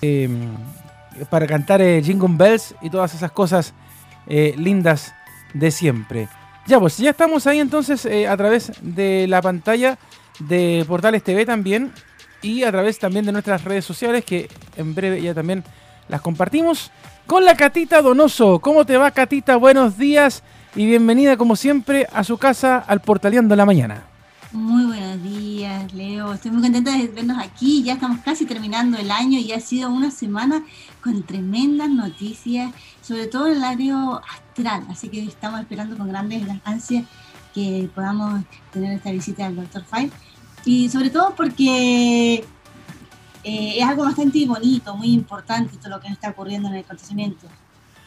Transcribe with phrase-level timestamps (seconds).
[0.00, 0.54] Em,
[1.28, 3.74] para cantar eh, Jingle Bells y todas esas cosas
[4.28, 5.12] eh, lindas
[5.54, 6.28] de siempre.
[6.68, 9.98] Ya, pues ya estamos ahí entonces eh, a través de la pantalla
[10.38, 11.90] de Portales TV también
[12.42, 15.64] y a través también de nuestras redes sociales que en breve ya también
[16.08, 16.92] las compartimos
[17.26, 18.60] con la Catita Donoso.
[18.60, 19.56] ¿Cómo te va Catita?
[19.56, 20.44] Buenos días
[20.76, 24.17] y bienvenida como siempre a su casa al Portaleando la Mañana.
[24.52, 26.32] Muy buenos días, Leo.
[26.32, 27.82] Estoy muy contenta de vernos aquí.
[27.82, 30.64] Ya estamos casi terminando el año y ha sido una semana
[31.02, 34.86] con tremendas noticias, sobre todo en el área astral.
[34.88, 37.04] Así que estamos esperando con grandes ansias
[37.52, 39.84] que podamos tener esta visita del Dr.
[39.84, 40.10] Five.
[40.64, 42.36] Y sobre todo porque
[43.44, 47.46] eh, es algo bastante bonito, muy importante todo lo que está ocurriendo en el acontecimiento.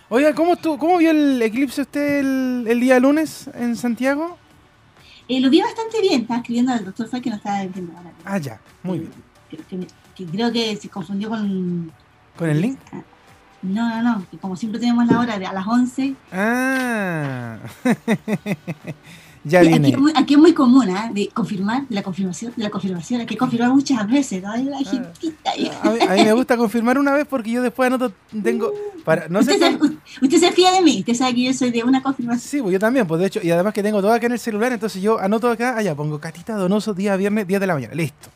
[0.10, 4.41] Oiga, ¿cómo, estuvo, cómo vio el eclipse usted el día lunes en Santiago?
[5.28, 8.12] Eh, lo vi bastante bien, estaba escribiendo al doctor Fay que no estaba viendo ahora.
[8.26, 9.12] Ah, ya, muy bien.
[10.16, 11.92] Que, creo que se confundió con...
[12.38, 12.80] ¿Con el link?
[12.92, 13.02] Ah,
[13.62, 16.16] no, no, no, que como siempre tenemos la hora de a las 11.
[16.32, 17.58] Ah.
[19.44, 21.10] ya Aquí, es muy, aquí es muy común, ¿eh?
[21.14, 23.22] De confirmar, de la confirmación, de la confirmación.
[23.22, 24.52] Hay que confirmar muchas veces, ¿no?
[24.52, 25.96] Hay una ah.
[26.10, 28.72] a, mí, me gusta confirmar una vez porque yo después anoto, tengo...
[29.04, 31.72] Para, no usted, sé se, usted se fía de mí, usted sabe que yo soy
[31.72, 32.48] de una confirmación.
[32.48, 34.40] Sí, pues yo también, pues de hecho, y además que tengo todo acá en el
[34.40, 37.96] celular, entonces yo anoto acá, allá pongo Catita Donoso, día viernes, 10 de la mañana,
[37.96, 38.30] listo.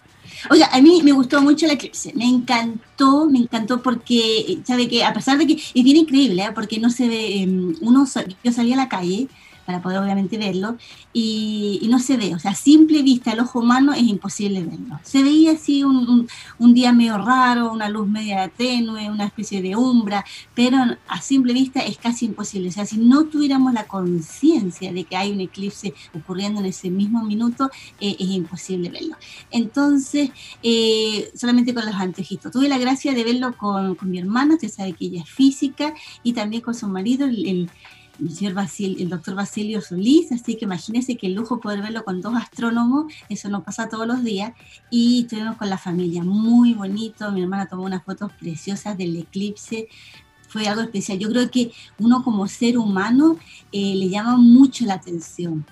[0.49, 5.03] Oiga, a mí me gustó mucho la eclipse, me encantó, me encantó porque, sabe que
[5.03, 6.51] a pesar de que es bien increíble, ¿eh?
[6.53, 8.05] porque no se ve, em, uno,
[8.43, 9.27] yo salí a la calle,
[9.65, 10.77] para poder obviamente verlo,
[11.13, 14.99] y, no se ve, o sea, a simple vista, el ojo humano es imposible verlo.
[15.03, 16.27] Se veía así un,
[16.57, 20.77] un, día medio raro, una luz media tenue, una especie de umbra, pero
[21.07, 22.69] a simple vista es casi imposible.
[22.69, 26.89] O sea, si no tuviéramos la conciencia de que hay un eclipse ocurriendo en ese
[26.89, 27.69] mismo minuto,
[28.01, 29.15] eh, es imposible verlo.
[29.51, 30.31] Entonces,
[30.63, 32.51] eh, solamente con los anteojitos.
[32.51, 35.93] Tuve la gracia de verlo con, con mi hermana, usted sabe que ella es física,
[36.23, 37.69] y también con su marido, el el,
[38.19, 43.49] el doctor Basilio Solís, así que imagínense el lujo poder verlo con dos astrónomos, eso
[43.49, 44.53] no pasa todos los días,
[44.89, 49.87] y estuvimos con la familia, muy bonito, mi hermana tomó unas fotos preciosas del eclipse,
[50.47, 51.19] fue algo especial.
[51.19, 53.37] Yo creo que uno como ser humano
[53.73, 55.65] eh, le llama mucho la atención.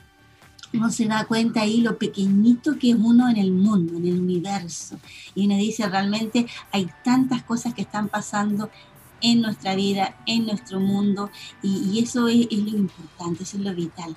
[0.73, 4.19] Uno se da cuenta ahí lo pequeñito que es uno en el mundo, en el
[4.19, 4.97] universo.
[5.35, 8.69] Y uno dice, realmente hay tantas cosas que están pasando
[9.23, 11.31] en nuestra vida, en nuestro mundo,
[11.63, 14.16] y, eso es, lo importante, eso es lo vital,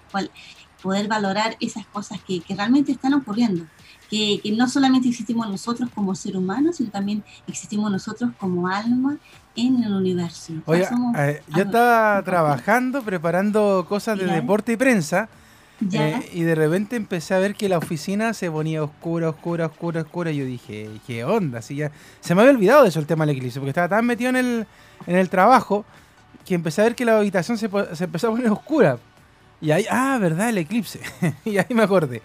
[0.82, 3.64] poder valorar esas cosas que, realmente están ocurriendo.
[4.10, 9.16] Que, no solamente existimos nosotros como ser humanos, sino también existimos nosotros como alma
[9.54, 10.52] en el universo.
[10.66, 15.28] Oye, eh, yo estaba trabajando, preparando cosas de deporte y prensa,
[15.92, 20.02] eh, y de repente empecé a ver que la oficina se ponía oscura, oscura, oscura,
[20.02, 20.30] oscura.
[20.30, 21.58] Y yo dije, ¿qué onda?
[21.58, 21.90] Así ya...
[22.20, 24.36] Se me había olvidado de eso el tema del eclipse, porque estaba tan metido en
[24.36, 24.66] el,
[25.06, 25.84] en el trabajo
[26.44, 28.98] que empecé a ver que la habitación se, se empezó a poner oscura.
[29.60, 30.48] Y ahí, ah, ¿verdad?
[30.50, 31.00] El eclipse.
[31.44, 32.22] y ahí me acordé.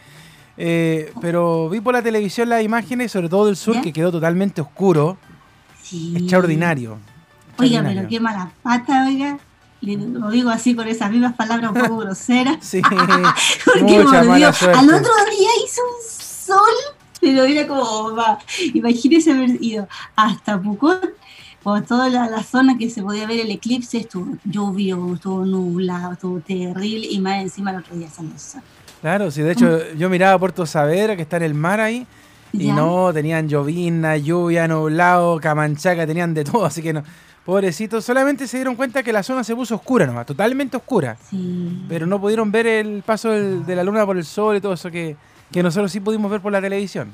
[0.57, 4.61] Eh, pero vi por la televisión las imágenes, sobre todo del sur, que quedó totalmente
[4.61, 5.17] oscuro.
[5.81, 6.13] Sí.
[6.15, 6.99] Extraordinario.
[7.57, 9.39] Oiga, pero qué mala pata, oiga.
[9.81, 12.57] Lo digo así con esas mismas palabras un poco groseras.
[12.61, 12.81] sí.
[13.65, 18.39] Porque Al otro día hizo un sol, pero era como, va,
[18.73, 20.99] imagínese haber ido hasta Pucón
[21.63, 26.39] por toda la, zona que se podía ver el eclipse, estuvo lluvio, estuvo nublado, estuvo
[26.39, 28.31] terrible y más encima el otro día salió
[29.01, 32.05] Claro, sí, de hecho yo miraba Puerto Saavedra, que está en el mar ahí,
[32.53, 37.03] y no, tenían llovina, lluvia, nublado, camanchaca, tenían de todo, así que no,
[37.51, 41.83] pobrecitos, solamente se dieron cuenta que la zona se puso oscura nomás, totalmente oscura, sí.
[41.89, 44.89] pero no pudieron ver el paso de la luna por el sol y todo eso
[44.89, 45.17] que,
[45.51, 47.13] que nosotros sí pudimos ver por la televisión.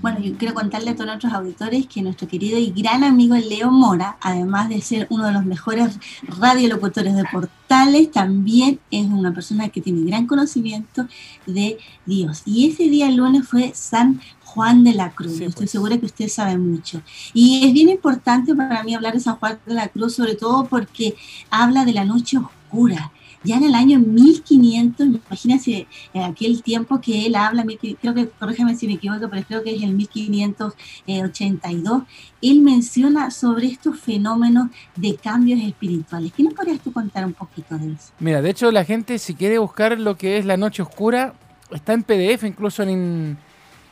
[0.00, 3.70] Bueno, yo quiero contarle a todos nuestros auditores que nuestro querido y gran amigo Leo
[3.70, 9.68] Mora, además de ser uno de los mejores radiolocutores de portales, también es una persona
[9.68, 11.06] que tiene gran conocimiento
[11.46, 12.42] de Dios.
[12.46, 15.40] Y ese día el lunes fue San Juan de la Cruz.
[15.40, 15.70] Estoy pues.
[15.70, 17.02] segura que usted sabe mucho.
[17.34, 20.66] Y es bien importante para mí hablar de San Juan de la Cruz, sobre todo
[20.66, 21.14] porque
[21.50, 23.12] habla de la noche oscura
[23.44, 27.64] ya en el año 1500, imagínense eh, aquel tiempo que él habla,
[28.00, 32.02] creo que, corrígeme si me equivoco, pero creo que es el 1582,
[32.40, 36.32] él menciona sobre estos fenómenos de cambios espirituales.
[36.32, 38.12] ¿Qué nos podrías tú contar un poquito de eso?
[38.18, 41.34] Mira, de hecho la gente si quiere buscar lo que es la noche oscura,
[41.70, 43.38] está en PDF, incluso en,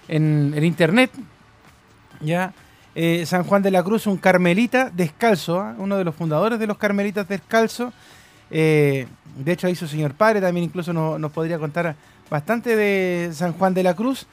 [0.09, 1.11] en, internet,
[2.21, 2.53] ya.
[2.97, 5.77] Eh, San Juan de la Cruz, un carmelita descalzo, ¿ah?
[5.79, 7.95] uno de los fundadores de los carmelitas descalzos,
[8.51, 9.07] eh,
[9.37, 11.95] de hecho, ahí su señor padre también incluso nos podría contar
[12.29, 14.27] bastante de San Juan de la Cruz.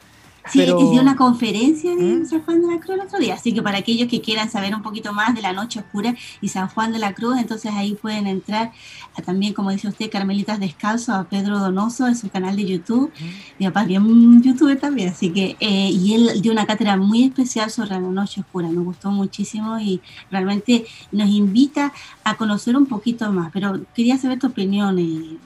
[0.51, 2.25] Sí, dio una conferencia de ¿Mm?
[2.25, 4.73] San Juan de la Cruz el otro día, así que para aquellos que quieran saber
[4.75, 7.95] un poquito más de la Noche Oscura y San Juan de la Cruz, entonces ahí
[7.95, 8.71] pueden entrar
[9.15, 13.11] a, también, como dice usted, Carmelitas Descalzo, a Pedro Donoso en su canal de YouTube,
[13.59, 17.23] mi papá es un youtuber también, así que, eh, y él dio una cátedra muy
[17.23, 20.01] especial sobre la Noche Oscura, me gustó muchísimo y
[20.31, 25.37] realmente nos invita a conocer un poquito más, pero quería saber tu opinión, eh,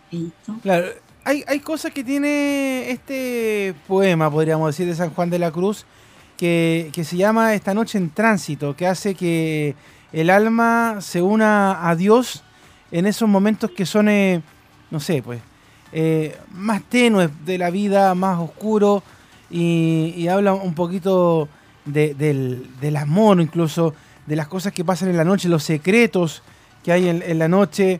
[0.61, 0.87] Claro
[1.23, 5.85] hay, hay cosas que tiene este poema, podríamos decir, de San Juan de la Cruz,
[6.37, 9.75] que, se llama Esta noche en tránsito, que hace que
[10.11, 12.43] el alma se una a Dios
[12.91, 14.41] en esos momentos que son, eh,
[14.89, 15.39] no sé, pues,
[15.93, 19.03] eh, más tenues de la vida, más oscuro,
[19.51, 21.47] y, habla un poquito
[21.85, 23.93] del, del, amor, incluso
[24.25, 26.41] de las cosas que pasan en la noche, los secretos
[26.83, 27.99] que hay en la noche,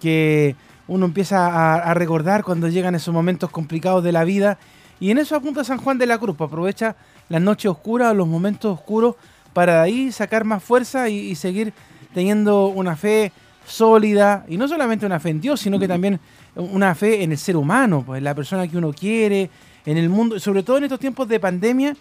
[0.00, 0.56] que
[0.88, 4.58] uno empieza a, recordar cuando llegan esos momentos complicados de la vida.
[5.00, 6.96] Y en eso apunta San Juan de la Cruz, pues aprovecha
[7.28, 9.16] las noches oscuras, los momentos oscuros,
[9.52, 11.72] para de ahí sacar más fuerza y, seguir
[12.14, 13.32] teniendo una fe
[13.66, 16.20] sólida, y no solamente una fe en Dios, sino que también
[16.54, 19.50] una fe en el ser humano, pues en la persona que uno quiere,
[19.84, 21.96] en el mundo, sobre todo en estos tiempos de pandemia,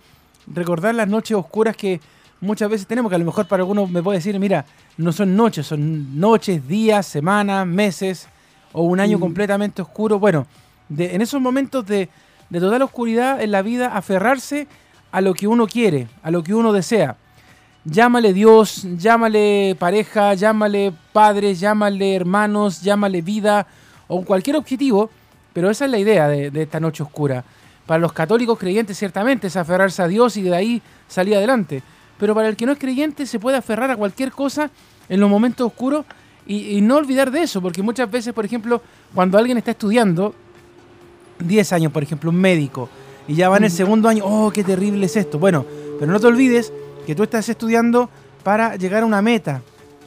[0.54, 2.00] recordar las noches oscuras que
[2.40, 4.66] muchas veces tenemos, que a lo mejor para algunos me puede decir, mira,
[4.98, 8.30] no son noches, son noches, días, semanas, meses,
[8.76, 9.22] o un año mm.
[9.22, 10.20] completamente oscuro.
[10.20, 10.46] Bueno,
[10.96, 12.10] en esos momentos de,
[12.52, 14.68] total oscuridad en la vida, aferrarse
[15.12, 17.16] a lo que uno quiere, a lo que uno desea.
[17.86, 23.66] Llámale Dios, llámale pareja, llámale padres, llámale hermanos, llámale vida
[24.08, 25.10] o cualquier objetivo,
[25.54, 27.46] pero esa es la idea de, de, esta noche oscura.
[27.86, 31.82] Para los católicos creyentes ciertamente es aferrarse a Dios y de ahí salir adelante,
[32.20, 34.70] pero para el que no es creyente se puede aferrar a cualquier cosa
[35.08, 36.06] en los momentos oscuros
[36.48, 38.82] y, no olvidar de eso, porque muchas veces, por ejemplo,
[39.14, 40.36] cuando alguien está estudiando,
[41.40, 42.90] 10 años, por ejemplo, un médico,
[43.28, 45.40] y ya va en el segundo año, oh, qué terrible es esto.
[45.40, 45.66] Bueno,
[46.00, 46.72] pero no te olvides
[47.08, 48.10] que tú estás estudiando
[48.44, 49.62] para llegar a una meta.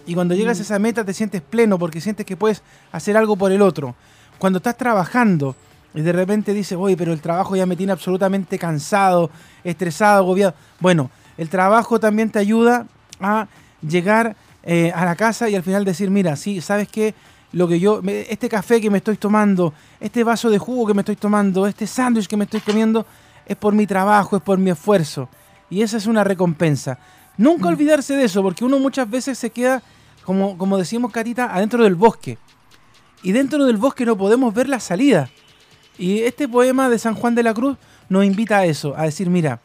[0.06, 2.62] Y cuando llegas a esa meta te sientes pleno porque sientes que puedes
[2.92, 3.94] hacer algo por el otro.
[4.38, 5.56] Cuando estás trabajando
[5.94, 9.30] y de repente dices, oye, pero el trabajo ya me tiene absolutamente cansado,
[9.64, 10.54] estresado, agobiado.
[10.78, 12.86] Bueno, el trabajo también te ayuda
[13.20, 13.48] a
[13.86, 14.36] llegar
[14.70, 17.14] eh, a la casa y al final decir, mira, sí, ¿sabes qué?
[17.52, 21.00] Lo que yo, este café que me estoy tomando, este vaso de jugo que me
[21.00, 23.06] estoy tomando, este sándwich que me estoy comiendo,
[23.46, 25.30] es por mi trabajo, es por mi esfuerzo.
[25.70, 26.98] Y esa es una recompensa.
[27.38, 27.68] Nunca mm.
[27.68, 29.82] olvidarse de eso, porque uno muchas veces se queda,
[30.22, 32.36] como, como decimos Catita, adentro del bosque.
[33.22, 35.30] Y dentro del bosque no podemos ver la salida.
[35.96, 37.78] Y este poema de San Juan de la Cruz
[38.10, 39.62] nos invita a eso, a decir, mira,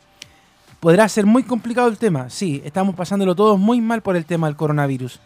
[0.84, 4.48] Podrá ser muy complicado el tema, sí, estamos pasándolo todos muy mal por el tema
[4.48, 5.22] del coronavirus.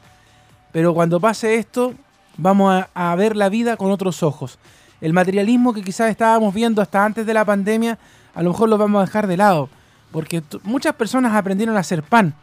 [0.72, 1.96] Pero cuando pase esto,
[2.38, 4.60] vamos a, ver la vida con otros ojos.
[5.02, 7.98] El materialismo que quizás estábamos viendo hasta antes de la pandemia,
[8.36, 9.68] a lo mejor lo vamos a dejar de lado.
[10.12, 12.36] Porque muchas personas aprendieron a hacer pan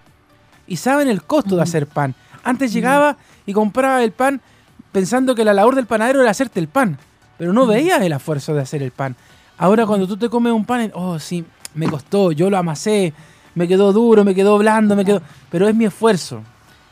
[0.66, 2.16] y saben el costo de hacer pan.
[2.42, 4.40] Antes llegaba y compraba el pan
[4.90, 6.98] pensando que la labor del panadero era hacerte el pan,
[7.38, 9.14] pero no veías el esfuerzo de hacer el pan.
[9.56, 11.44] Ahora cuando tú te comes un pan, oh sí,
[11.74, 13.12] me costó, yo lo amasé,
[13.54, 15.22] me quedó duro, me quedó blando, me quedó...
[15.50, 16.42] Pero es mi esfuerzo.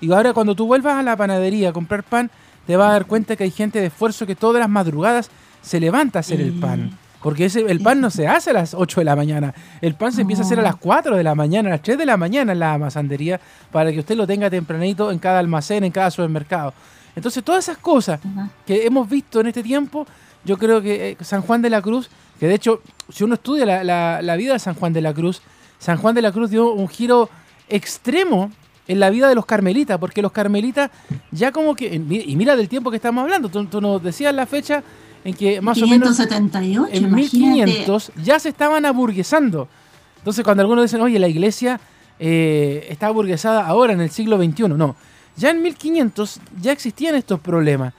[0.01, 2.31] Y ahora cuando tú vuelvas a la panadería a comprar pan,
[2.67, 5.31] te vas a dar cuenta que hay gente de esfuerzo que todas las madrugadas
[5.63, 6.99] se levanta a hacer el pan.
[7.23, 9.55] Porque ese, el pan no se hace a las 8 de la mañana.
[9.81, 11.97] El pan se empieza a hacer a las 4 de la mañana, a las 3
[11.99, 13.41] de la mañana en la amasandería,
[13.71, 16.75] para que usted lo tenga tempranito en cada almacén, en cada supermercado.
[17.15, 18.19] Entonces, todas esas cosas
[18.67, 20.05] que hemos visto en este tiempo,
[20.45, 22.11] yo creo que eh, San Juan de la Cruz
[22.43, 25.43] que de hecho, si uno estudia la, vida de San Juan de la Cruz,
[25.79, 27.31] San Juan de la Cruz dio un giro
[27.69, 28.51] extremo
[28.89, 30.91] en la vida de los carmelitas, porque los carmelitas
[31.31, 34.83] ya como que, y mira del tiempo que estamos hablando, tú, nos decías la fecha
[35.25, 36.19] en que más o menos
[36.91, 39.69] en 1500 ya se estaban aburguesando.
[40.19, 41.79] Entonces cuando algunos dicen, oye, la iglesia
[42.19, 44.97] eh, está aburguesada ahora en el siglo XXI, no,
[45.37, 47.95] ya en 1500 ya existían estos problemas.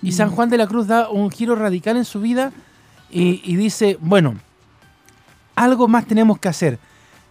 [0.00, 0.32] Y San mm.
[0.32, 2.54] Juan de la Cruz da un giro radical en su vida
[3.12, 4.36] y, dice, bueno,
[5.54, 6.78] algo más tenemos que hacer.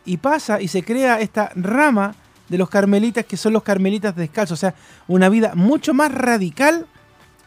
[0.06, 2.16] Y pasa y se crea esta rama
[2.50, 4.76] de los carmelitas que son los carmelitas descalzos, o sea,
[5.08, 6.86] una vida mucho más radical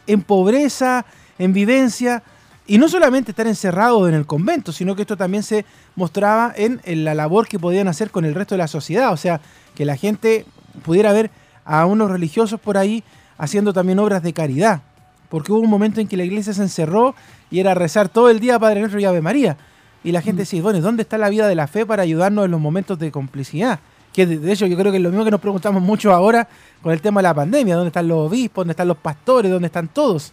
[0.07, 1.05] en pobreza,
[1.37, 2.23] en vivencia,
[2.67, 5.65] y no solamente estar encerrados en el convento, sino que esto también se
[5.95, 9.39] mostraba en, la labor que podían hacer con el resto de la sociedad, o sea,
[9.75, 10.45] que la gente
[10.83, 11.29] pudiera ver
[11.63, 13.03] a unos religiosos por ahí
[13.37, 14.81] haciendo también obras de caridad,
[15.29, 17.15] porque hubo un momento en que la iglesia se encerró
[17.49, 19.57] y era rezar todo el día Padre Nuestro y Ave María.
[20.03, 20.43] Y la gente mm.
[20.43, 23.11] decía, bueno, ¿dónde está la vida de la fe para ayudarnos en los momentos de
[23.11, 23.79] complicidad?
[24.13, 26.47] Que de, hecho yo creo que es lo mismo que nos preguntamos mucho ahora
[26.81, 28.61] con el tema de la pandemia, ¿dónde están los obispos?
[28.61, 29.51] ¿Dónde están los pastores?
[29.51, 30.31] ¿Dónde están todos?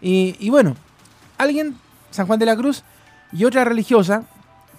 [0.00, 0.74] Y, bueno,
[1.38, 1.76] alguien,
[2.10, 2.82] San Juan de la Cruz
[3.32, 4.24] y otra religiosa,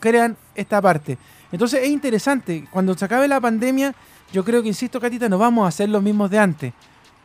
[0.02, 1.18] crean esta parte.
[1.52, 3.96] Entonces es interesante, cuando se acabe la pandemia,
[4.34, 6.74] yo creo que, insisto, Catita, no vamos a hacer los mismos de antes.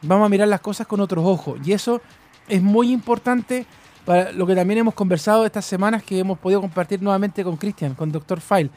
[0.03, 1.59] Vamos a mirar las cosas con otros ojos.
[1.65, 2.01] Y eso
[2.47, 3.67] es muy importante
[4.09, 7.93] para lo que también hemos conversado estas semanas que hemos podido compartir nuevamente con Cristian,
[7.93, 8.41] con Dr.
[8.41, 8.71] File.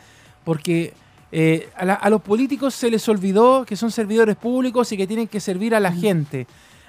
[0.43, 0.93] Porque
[1.31, 5.39] eh, a, los políticos se les olvidó que son servidores públicos y que tienen que
[5.39, 6.47] servir a la gente.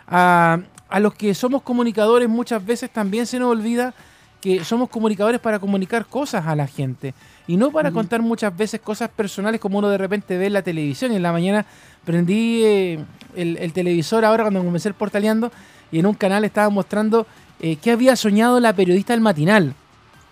[0.08, 0.58] A,
[0.88, 3.94] a los que somos comunicadores muchas veces también se nos olvida
[4.40, 7.14] que somos comunicadores para comunicar cosas a la gente
[7.46, 10.62] y no para contar muchas veces cosas personales como uno de repente ve en la
[10.62, 11.12] televisión.
[11.12, 11.64] Y en la mañana
[12.04, 13.04] prendí eh,
[13.36, 15.52] el, televisor ahora cuando comencé el portaleando
[15.92, 17.24] y en un canal estaba mostrando
[17.62, 19.74] eh, qué había soñado la periodista del matinal.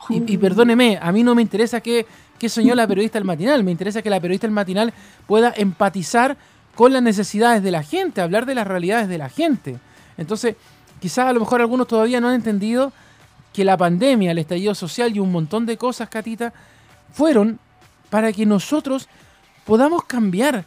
[0.08, 2.04] Y, perdóneme, a mí no me interesa qué,
[2.36, 4.92] qué soñó la periodista del matinal, me interesa que la periodista del matinal
[5.28, 6.36] pueda empatizar
[6.74, 9.78] con las necesidades de la gente, hablar de las realidades de la gente.
[10.18, 10.56] Entonces,
[11.00, 12.92] quizás a lo mejor algunos todavía no han entendido
[13.52, 16.52] que la pandemia, el estallido social y un montón de cosas, Catita,
[17.12, 17.58] fueron
[18.08, 19.08] para que nosotros
[19.64, 20.64] podamos cambiar.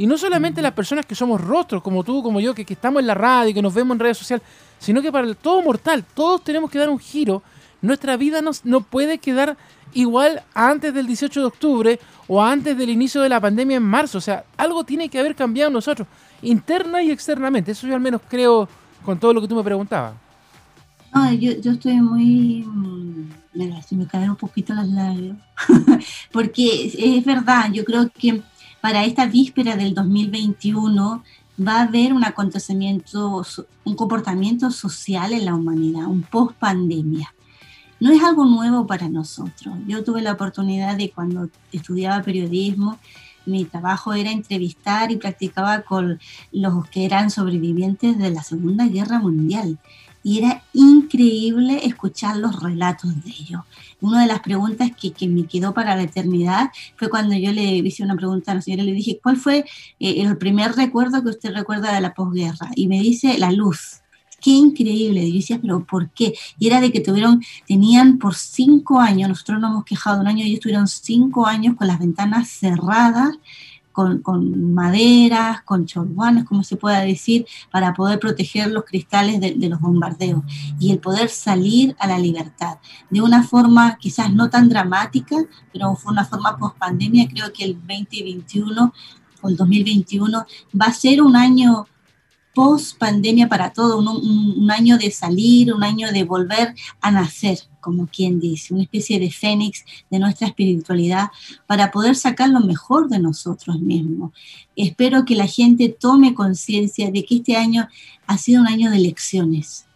[0.00, 3.06] Y no solamente las personas que somos rostros, como tú, como yo, que, estamos en
[3.06, 4.42] la radio, que nos vemos en redes sociales,
[4.78, 7.42] sino que para el, todo mortal, todos tenemos que dar un giro.
[7.82, 9.58] Nuestra vida no, no puede quedar
[9.92, 14.16] igual antes del 18 de octubre o antes del inicio de la pandemia en marzo.
[14.16, 16.08] O sea, algo tiene que haber cambiado en nosotros,
[16.40, 17.72] interna y externamente.
[17.72, 18.70] Eso yo al menos creo
[19.04, 20.14] con todo lo que tú me preguntabas.
[21.38, 22.66] yo, yo estoy muy...
[23.52, 25.36] Mira, se me caen un poquito las labios.
[26.32, 28.40] Porque es verdad, yo creo que
[28.80, 31.22] para esta víspera del 2021
[31.66, 33.44] va a haber un acontecimiento,
[33.84, 37.34] un comportamiento social en la humanidad, un post pandemia.
[38.00, 39.76] No es algo nuevo para nosotros.
[39.86, 42.98] Yo tuve la oportunidad de cuando estudiaba periodismo,
[43.46, 46.20] mi trabajo era entrevistar y practicaba con
[46.52, 49.78] los que eran sobrevivientes de la Segunda Guerra Mundial.
[50.22, 53.62] Y era increíble escuchar los relatos de ellos.
[54.00, 57.76] Una de las preguntas que, que me quedó para la eternidad fue cuando yo le
[57.76, 59.64] hice una pregunta a la señora, le dije, ¿cuál fue
[59.98, 62.70] eh, el primer recuerdo que usted recuerda de la posguerra?
[62.76, 64.00] Y me dice, la luz
[64.40, 65.22] qué increíble.
[65.22, 66.34] Y yo decía, pero ¿por qué?
[66.58, 70.44] Y era de que tuvieron, tenían por cinco años, nosotros nos hemos quejado un año,
[70.44, 73.36] ellos tuvieron cinco años con las ventanas cerradas,
[74.00, 79.52] con, con maderas, con chorbanes, como se pueda decir, para poder proteger los cristales de,
[79.52, 80.42] de, los bombardeos
[80.78, 82.78] y el poder salir a la libertad.
[83.10, 85.36] De una forma quizás no tan dramática,
[85.70, 87.28] pero fue una forma post pandemia.
[87.28, 88.92] Creo que el 2021
[89.42, 90.46] o el 2021
[90.80, 91.86] va a ser un año
[92.54, 98.06] post pandemia para todo, un, año de salir, un año de volver a nacer, como
[98.06, 101.28] quien dice, una especie de fénix de nuestra espiritualidad
[101.66, 104.32] para poder sacar lo mejor de nosotros mismos.
[104.76, 107.88] Espero que la gente tome conciencia de que este año
[108.26, 109.86] ha sido un año de lecciones,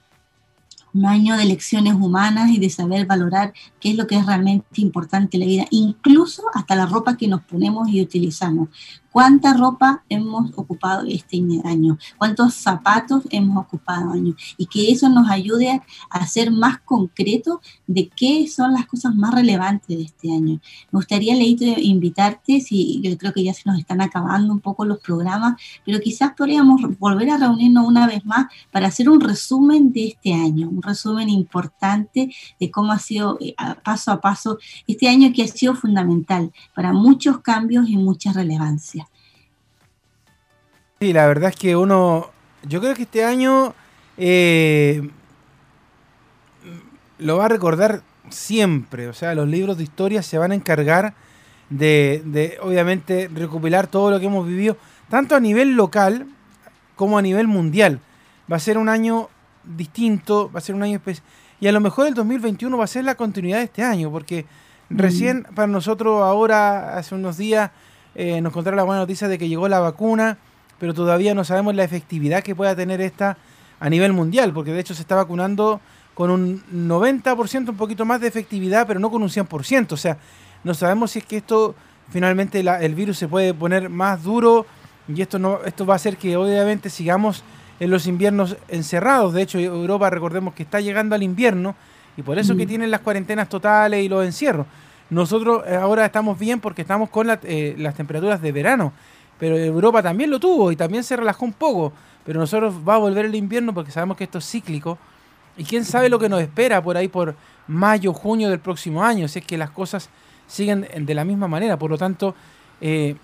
[0.94, 4.80] un año de lecciones humanas y de saber valorar qué es lo que es realmente
[4.80, 8.68] importante en la vida, incluso hasta la ropa que nos ponemos y utilizamos
[9.14, 15.30] cuánta ropa hemos ocupado este año, cuántos zapatos hemos ocupado año y que eso nos
[15.30, 15.80] ayude
[16.10, 20.54] a ser más concreto de qué son las cosas más relevantes de este año.
[20.90, 24.84] Me gustaría, Leito, invitarte, si yo creo que ya se nos están acabando un poco
[24.84, 29.92] los programas, pero quizás podríamos volver a reunirnos una vez más para hacer un resumen
[29.92, 33.54] de este año, un resumen importante de cómo ha sido eh,
[33.84, 39.03] paso a paso este año que ha sido fundamental para muchos cambios y mucha relevancia.
[41.00, 42.30] Sí, la verdad es que uno,
[42.62, 43.74] yo creo que este año
[44.16, 45.08] eh,
[47.18, 49.08] lo va a recordar siempre.
[49.08, 51.14] O sea, los libros de historia se van a encargar
[51.68, 54.76] de, de, obviamente, recopilar todo lo que hemos vivido,
[55.08, 56.26] tanto a nivel local
[56.96, 58.00] como a nivel mundial.
[58.50, 59.28] Va a ser un año
[59.64, 61.26] distinto, va a ser un año especial.
[61.60, 64.44] Y a lo mejor el 2021 va a ser la continuidad de este año, porque
[64.88, 64.98] mm.
[64.98, 67.70] recién para nosotros ahora, hace unos días,
[68.14, 70.38] eh, nos contaron la buena noticia de que llegó la vacuna
[70.78, 73.36] pero todavía no sabemos la efectividad que pueda tener esta
[73.80, 75.80] a nivel mundial, porque de hecho se está vacunando
[76.14, 79.92] con un 90%, un poquito más de efectividad, pero no con un 100%.
[79.92, 80.16] O sea,
[80.62, 81.74] no sabemos si es que esto
[82.10, 84.66] finalmente el virus se puede poner más duro
[85.08, 87.42] y esto, no, esto va a hacer que obviamente sigamos
[87.80, 89.34] en los inviernos encerrados.
[89.34, 91.74] De hecho, Europa, recordemos que está llegando al invierno
[92.16, 92.68] y por eso que mm.
[92.68, 94.66] tienen las cuarentenas totales y los encierros.
[95.10, 98.92] Nosotros eh, ahora estamos bien porque estamos con eh, las temperaturas de verano
[99.38, 101.92] pero Europa también lo tuvo y también se relajó un poco.
[102.24, 104.98] Pero nosotros va a volver el invierno porque sabemos que esto es cíclico.
[105.56, 107.34] Y quién sabe lo que nos espera por ahí por
[107.68, 110.08] mayo, junio del próximo año, si es que las cosas
[110.46, 111.78] siguen de la misma manera.
[111.78, 112.34] Por lo tanto,
[112.80, 113.16] eh,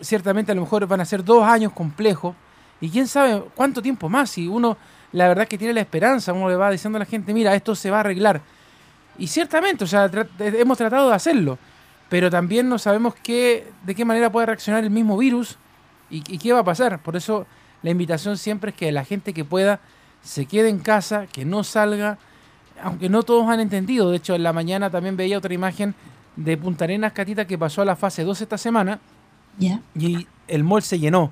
[0.00, 2.34] ciertamente a lo mejor van a ser dos años complejos.
[2.80, 4.30] Y quién sabe cuánto tiempo más.
[4.30, 4.76] Si uno,
[5.12, 7.74] la verdad que tiene la esperanza, uno le va diciendo a la gente, mira, esto
[7.74, 8.40] se va a arreglar.
[9.18, 11.58] Y ciertamente, o sea, hemos tratado de hacerlo.
[12.08, 15.56] Pero también no sabemos qué, de qué manera puede reaccionar el mismo virus
[16.10, 17.00] y, y qué va a pasar.
[17.02, 17.46] Por eso
[17.82, 19.80] la invitación siempre es que la gente que pueda
[20.22, 22.18] se quede en casa, que no salga,
[22.82, 24.10] aunque no todos han entendido.
[24.10, 25.94] De hecho, en la mañana también veía otra imagen
[26.36, 28.98] de Punta Arenas, Catita, que pasó a la fase 2 esta semana
[29.58, 31.30] y el mall se llenó.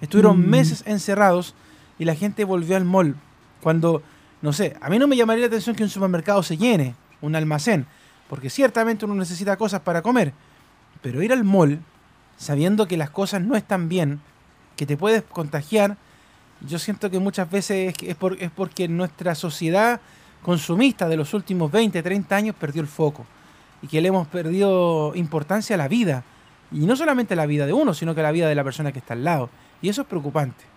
[0.00, 0.48] Estuvieron mm.
[0.48, 1.54] meses encerrados
[1.98, 3.16] y la gente volvió al mall.
[3.60, 4.02] Cuando,
[4.40, 7.36] no sé, a mí no me llamaría la atención que un supermercado se llene, un
[7.36, 7.86] almacén,
[8.30, 10.32] porque ciertamente uno necesita cosas para comer.
[11.02, 11.80] Pero ir al mall,
[12.36, 14.20] sabiendo que las cosas no están bien,
[14.76, 15.96] que te puedes contagiar,
[16.60, 20.00] yo siento que muchas veces es, es porque nuestra sociedad
[20.42, 23.26] consumista de los últimos 20, 30 años perdió el foco
[23.82, 26.22] y que le hemos perdido importancia a la vida.
[26.70, 28.62] Y no solamente a la vida de uno, sino que a la vida de la
[28.62, 29.50] persona que está al lado.
[29.82, 30.69] Y eso es preocupante.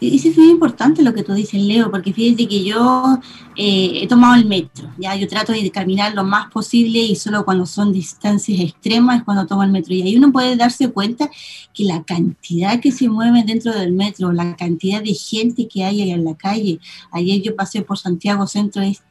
[0.00, 3.18] Eso es muy importante lo que tú dices, Leo, porque fíjate que yo
[3.56, 7.44] eh, he tomado el metro, ya yo trato de caminar lo más posible y solo
[7.44, 9.94] cuando son distancias extremas es cuando tomo el metro.
[9.94, 11.30] Y ahí uno puede darse cuenta
[11.74, 16.02] que la cantidad que se mueve dentro del metro, la cantidad de gente que hay
[16.02, 16.78] ahí en la calle.
[17.10, 19.02] Ayer yo pasé por Santiago Centro, es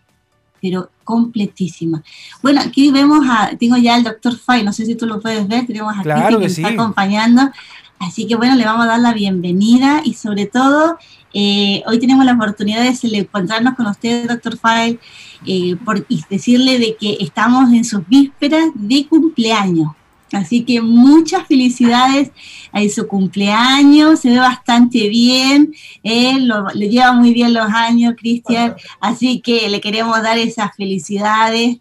[0.61, 2.03] pero completísima.
[2.41, 5.47] Bueno, aquí vemos a, tengo ya al doctor Fay, no sé si tú lo puedes
[5.47, 7.51] ver, tenemos a claro que, que está acompañando.
[7.99, 10.97] Así que bueno, le vamos a dar la bienvenida y sobre todo
[11.33, 14.99] eh, hoy tenemos la oportunidad de encontrarnos con usted, doctor Fay,
[15.45, 19.91] eh, por, y decirle de que estamos en sus vísperas de cumpleaños.
[20.31, 22.31] Así que muchas felicidades
[22.71, 25.73] a su cumpleaños, se ve bastante bien,
[26.03, 31.77] él lo, lleva muy bien los años, Cristian, así que le queremos dar esas felicidades.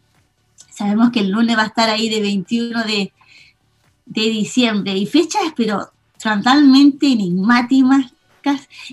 [0.70, 3.12] Sabemos que el lunes va a estar ahí de 21 de,
[4.04, 5.90] de diciembre y fechas, pero
[6.34, 8.12] totalmente enigmáticas,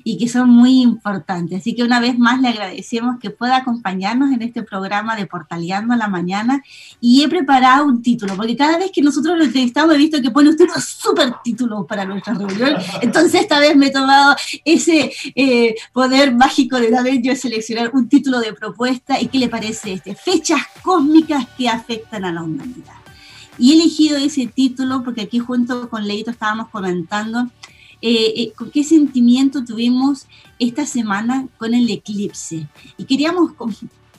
[0.03, 1.61] y que son muy importantes.
[1.61, 5.93] Así que una vez más le agradecemos que pueda acompañarnos en este programa de Portaleando
[5.93, 6.63] a la Mañana
[6.99, 10.31] y he preparado un título, porque cada vez que nosotros lo entrevistamos he visto que
[10.31, 14.35] pone usted unos súper títulos para nuestra reunión, entonces esta vez me he tomado
[14.65, 19.49] ese eh, poder mágico de David yo seleccionar un título de propuesta y qué le
[19.49, 23.02] parece este, fechas cósmicas que afectan a la humanidad.
[23.57, 27.49] Y he elegido ese título porque aquí junto con Leito estábamos comentando
[28.01, 30.25] eh, eh, con qué sentimiento tuvimos
[30.59, 32.67] esta semana con el eclipse.
[32.97, 33.53] Y queríamos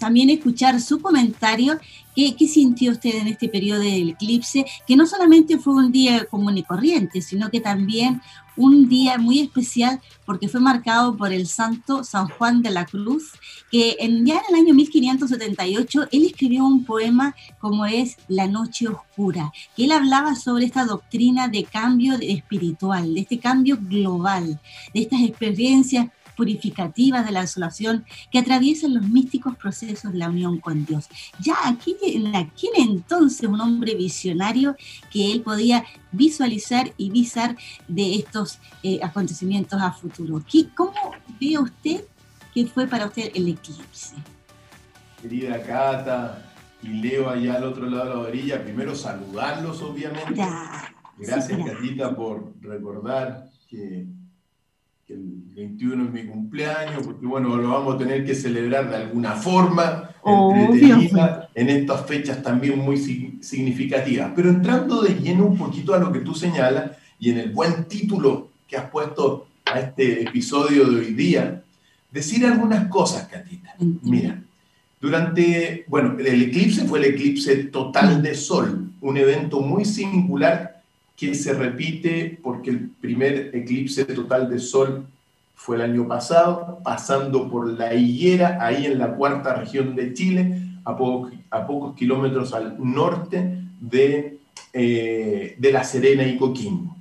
[0.04, 1.78] también escuchar su comentario.
[2.14, 4.66] ¿Qué, ¿Qué, sintió usted en este periodo del eclipse?
[4.86, 8.20] Que no solamente fue un día común y corriente, sino que también
[8.54, 13.32] un día muy especial porque fue marcado por el santo San Juan de la Cruz,
[13.70, 18.88] que en, ya en el año 1578 él escribió un poema como es La Noche
[18.88, 24.60] Oscura, que él hablaba sobre esta doctrina de cambio espiritual, de este cambio global,
[24.92, 30.59] de estas experiencias purificativas de la desolación que atraviesan los místicos procesos de la unión
[30.59, 31.09] con Dios.
[31.40, 34.77] Ya aquí, en aquel entonces, un hombre visionario
[35.11, 37.57] que él podía visualizar y visar
[37.88, 40.42] de estos eh, acontecimientos a futuro.
[40.75, 42.05] ¿Cómo ve usted
[42.53, 44.14] que fue para usted el eclipse?
[45.20, 46.53] Querida Cata,
[46.85, 50.35] y Leo allá al otro lado de la orilla, primero saludarlos, obviamente.
[51.16, 54.07] Gracias, Catita, por recordar que
[55.06, 58.96] que el 21 es mi cumpleaños, porque bueno, lo vamos a tener que celebrar de
[58.96, 64.32] alguna forma, entretenida, en estas fechas también muy significativas.
[64.34, 67.84] Pero entrando de lleno un poquito a lo que tú señalas y en el buen
[67.84, 71.62] título que has puesto a este episodio de hoy día,
[72.10, 73.74] decir algunas cosas, Catita.
[74.02, 74.42] Mira,
[75.00, 80.73] durante, bueno, el eclipse fue el eclipse total de sol, un evento muy singular
[81.16, 85.07] que se repite porque el primer eclipse total de sol
[85.55, 90.61] fue el año pasado, pasando por la higuera, ahí en la cuarta región de Chile,
[90.85, 94.38] a, a pocos kilómetros al norte de,
[94.72, 96.96] eh, de La Serena y Coquimbo.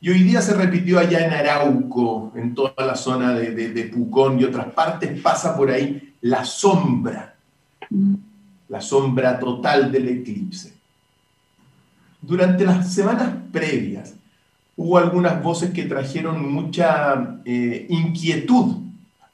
[0.00, 4.38] Y hoy día se repitió allá en Arauco, en toda la zona de, de Pucón
[4.38, 7.34] y otras partes, pasa por ahí la sombra,
[8.68, 10.75] la sombra total del eclipse.
[12.26, 14.16] Durante las semanas previas
[14.76, 18.78] hubo algunas voces que trajeron mucha eh, inquietud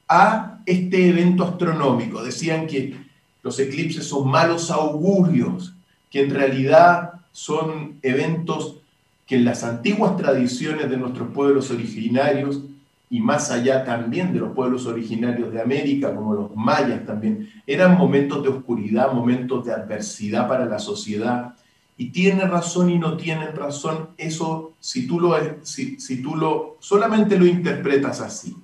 [0.07, 2.23] a este evento astronómico.
[2.23, 2.95] Decían que
[3.41, 5.73] los eclipses son malos augurios,
[6.11, 8.77] que en realidad son eventos
[9.25, 12.61] que en las antiguas tradiciones de nuestros pueblos originarios
[13.09, 17.97] y más allá también de los pueblos originarios de América, como los mayas también, eran
[17.97, 21.55] momentos de oscuridad, momentos de adversidad para la sociedad,
[21.97, 27.37] y tiene razón y no tiene razón, eso si tú lo, si tú lo solamente
[27.37, 28.55] lo interpretas así.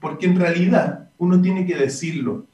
[0.00, 2.46] Porque en realidad uno tiene que decirlo,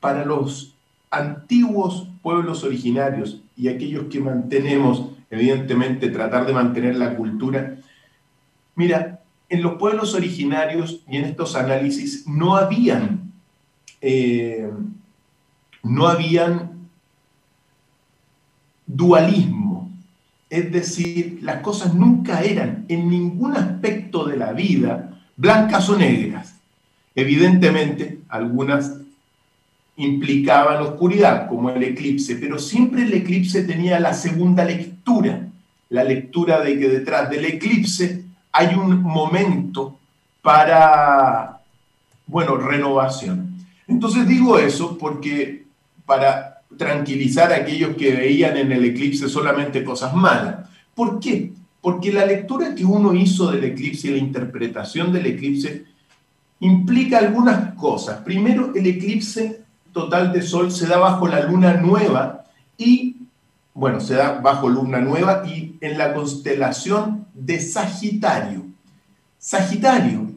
[0.00, 0.74] para los
[1.10, 7.76] antiguos pueblos originarios y aquellos que mantenemos evidentemente tratar de mantener la cultura.
[8.74, 13.32] Mira, en los pueblos originarios y en estos análisis no habían,
[14.00, 14.70] eh,
[15.82, 16.88] no habían
[18.86, 19.71] dualismo,
[20.52, 26.56] es decir, las cosas nunca eran en ningún aspecto de la vida blancas o negras.
[27.14, 28.98] Evidentemente, algunas
[29.96, 35.48] implicaban oscuridad, como el eclipse, pero siempre el eclipse tenía la segunda lectura,
[35.88, 39.98] la lectura de que detrás del eclipse hay un momento
[40.42, 41.62] para,
[42.26, 43.56] bueno, renovación.
[43.88, 45.64] Entonces digo eso porque
[46.04, 50.68] para tranquilizar a aquellos que veían en el eclipse solamente cosas malas.
[50.94, 51.52] ¿Por qué?
[51.80, 55.84] Porque la lectura que uno hizo del eclipse y la interpretación del eclipse
[56.60, 58.20] implica algunas cosas.
[58.20, 62.44] Primero, el eclipse total de sol se da bajo la luna nueva
[62.78, 63.16] y,
[63.74, 68.64] bueno, se da bajo luna nueva y en la constelación de Sagitario.
[69.38, 70.30] Sagitario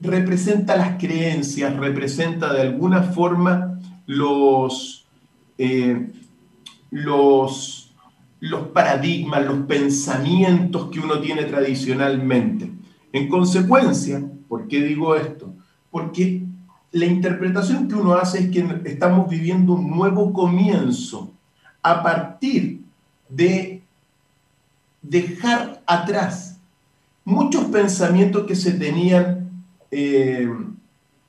[0.00, 5.06] representa las creencias, representa de alguna forma los,
[5.58, 6.10] eh,
[6.90, 7.94] los,
[8.40, 12.70] los paradigmas, los pensamientos que uno tiene tradicionalmente.
[13.12, 15.52] En consecuencia, ¿por qué digo esto?
[15.90, 16.42] Porque
[16.92, 21.32] la interpretación que uno hace es que estamos viviendo un nuevo comienzo
[21.82, 22.82] a partir
[23.28, 23.82] de
[25.02, 26.58] dejar atrás
[27.24, 29.50] muchos pensamientos que se tenían,
[29.90, 30.48] eh,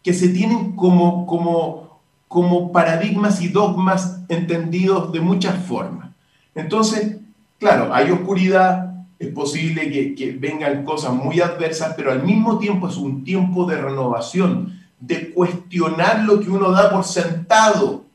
[0.03, 1.86] que se tienen como, como,
[2.27, 6.09] como paradigmas y dogmas entendidos de muchas formas.
[6.55, 7.17] Entonces,
[7.59, 12.97] claro, hay oscuridad, es posible que, vengan cosas muy adversas, pero al mismo tiempo es
[12.97, 18.05] un tiempo de renovación, de cuestionar lo que uno da por sentado,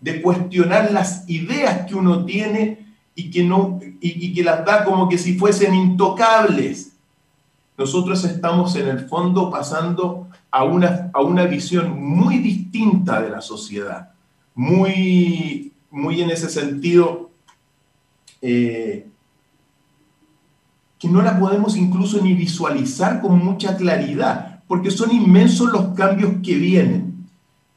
[0.00, 5.08] de cuestionar las ideas que uno tiene y que, no, y, que las da como
[5.08, 6.92] que si fuesen intocables.
[7.76, 13.40] Nosotros estamos en el fondo pasando a una, a una visión muy distinta de la
[13.40, 14.10] sociedad,
[14.54, 17.30] muy, muy en ese sentido
[18.42, 19.08] eh,
[20.98, 26.34] que no la podemos incluso ni visualizar con mucha claridad porque son inmensos los cambios
[26.42, 27.26] que vienen.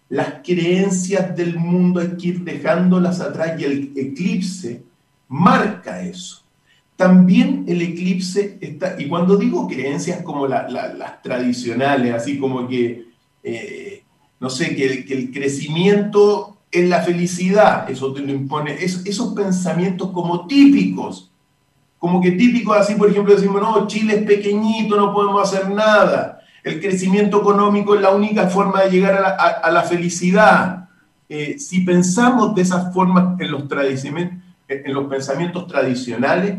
[0.10, 4.84] Las creencias del mundo hay que ir dejándolas atrás y el eclipse
[5.28, 6.44] marca eso.
[6.95, 13.08] También el eclipse está, y cuando digo creencias como las tradicionales, así como que,
[13.43, 14.03] eh,
[14.39, 20.47] no sé, que, el crecimiento es la felicidad, eso te lo impone, esos pensamientos como
[20.47, 21.31] típicos,
[21.99, 26.36] como que típicos así, por ejemplo, decimos, no, Chile es pequeñito, no podemos hacer nada
[26.65, 30.89] el crecimiento económico es la única forma de llegar a la, felicidad.
[31.29, 33.65] Eh, si pensamos de esa forma en los,
[34.67, 36.58] en los pensamientos tradicionales,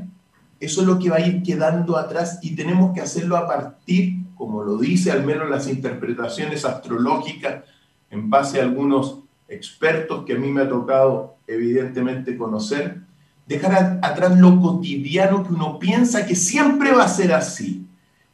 [0.60, 4.24] eso es lo que va a ir quedando atrás y tenemos que hacerlo a partir,
[4.34, 7.64] como lo dice al menos las interpretaciones astrológicas,
[8.10, 13.00] en base a algunos expertos que a mí me ha tocado evidentemente conocer,
[13.46, 17.86] dejar atrás lo cotidiano que uno piensa que siempre va a ser así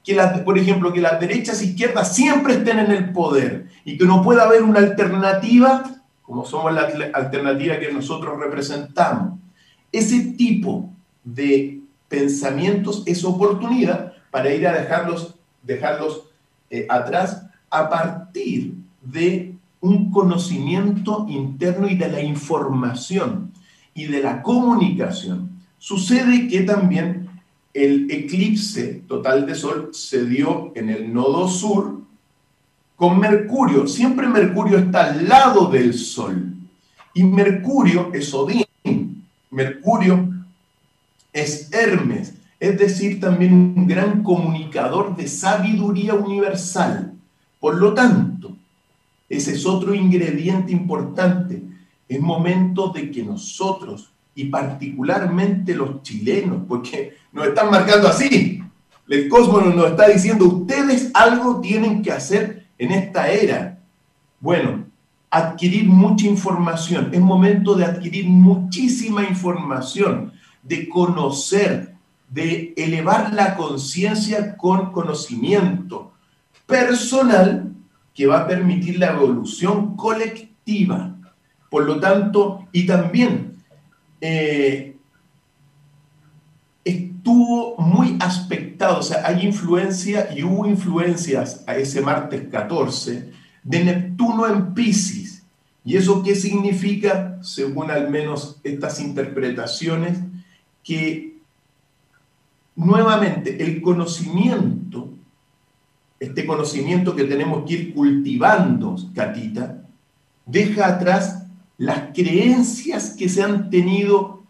[0.04, 3.96] que las, por ejemplo, que las derechas e izquierdas siempre estén en el poder y
[3.96, 9.38] que no pueda haber una alternativa como somos la alternativa que nosotros representamos.
[9.92, 10.90] Ese tipo
[11.22, 11.81] de
[12.12, 16.24] pensamientos es oportunidad para ir a dejarlos, dejarlos
[16.70, 23.50] eh, atrás a partir de un conocimiento interno y de la información
[23.94, 25.50] y de la comunicación.
[25.78, 27.30] Sucede que también
[27.72, 32.02] el eclipse total de Sol se dio en el nodo sur
[32.94, 33.86] con Mercurio.
[33.88, 36.52] Siempre Mercurio está al lado del Sol.
[37.14, 38.66] Y Mercurio es Odín.
[39.50, 40.41] Mercurio
[41.32, 42.34] es Hermes.
[42.60, 47.14] Es decir, también un gran comunicador de sabiduría universal.
[47.58, 48.56] Por lo tanto,
[49.28, 51.62] ese es otro ingrediente importante.
[52.08, 58.62] Es momento de que nosotros, y particularmente los chilenos, porque nos están marcando así.
[59.08, 63.78] El cosmos nos está diciendo, ustedes algo tienen que hacer en esta era.
[64.38, 64.84] Bueno,
[65.30, 67.08] adquirir mucha información.
[67.12, 71.94] Es momento de adquirir muchísima información, de conocer,
[72.28, 76.12] de elevar la conciencia con conocimiento
[76.66, 77.72] personal
[78.14, 81.16] que va a permitir la evolución colectiva.
[81.70, 83.56] Por lo tanto, y también
[84.20, 84.96] eh,
[86.84, 93.84] estuvo muy aspectado, o sea, hay influencia y hubo influencias a ese martes 14 de
[93.84, 95.44] Neptuno en Pisces.
[95.84, 100.18] ¿Y eso qué significa, según al menos estas interpretaciones?
[100.82, 101.38] Que
[102.74, 105.08] nuevamente el conocimiento,
[106.18, 109.82] este conocimiento que tenemos que ir cultivando, Catita,
[110.46, 111.46] deja atrás
[111.78, 114.42] las creencias que se han tenido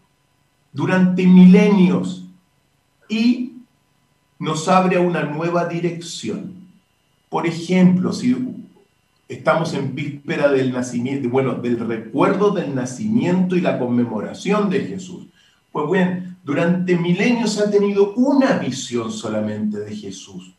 [0.71, 2.25] durante milenios
[3.07, 3.53] y
[4.39, 6.53] nos abre a una nueva dirección.
[7.29, 8.35] Por ejemplo, si
[9.27, 15.27] estamos en víspera del nacimiento, bueno, del recuerdo del nacimiento y la conmemoración de Jesús.
[15.73, 20.53] Pues bien, durante milenios ha tenido una visión solamente de Jesús.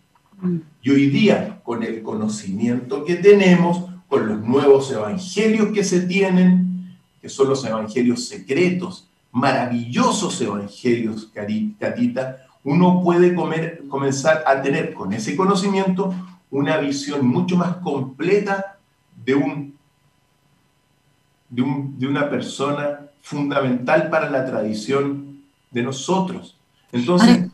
[0.82, 6.98] Y hoy día, con el conocimiento que tenemos, con los nuevos evangelios que se tienen,
[7.22, 11.30] que son los evangelios secretos, maravillosos evangelios,
[11.78, 13.36] Catita, uno puede
[13.88, 16.12] comenzar a tener con ese conocimiento
[16.50, 18.78] una visión mucho más completa
[19.24, 19.78] de, un,
[21.50, 26.58] de, una persona fundamental para la tradición de nosotros.
[26.92, 27.48] Entonces,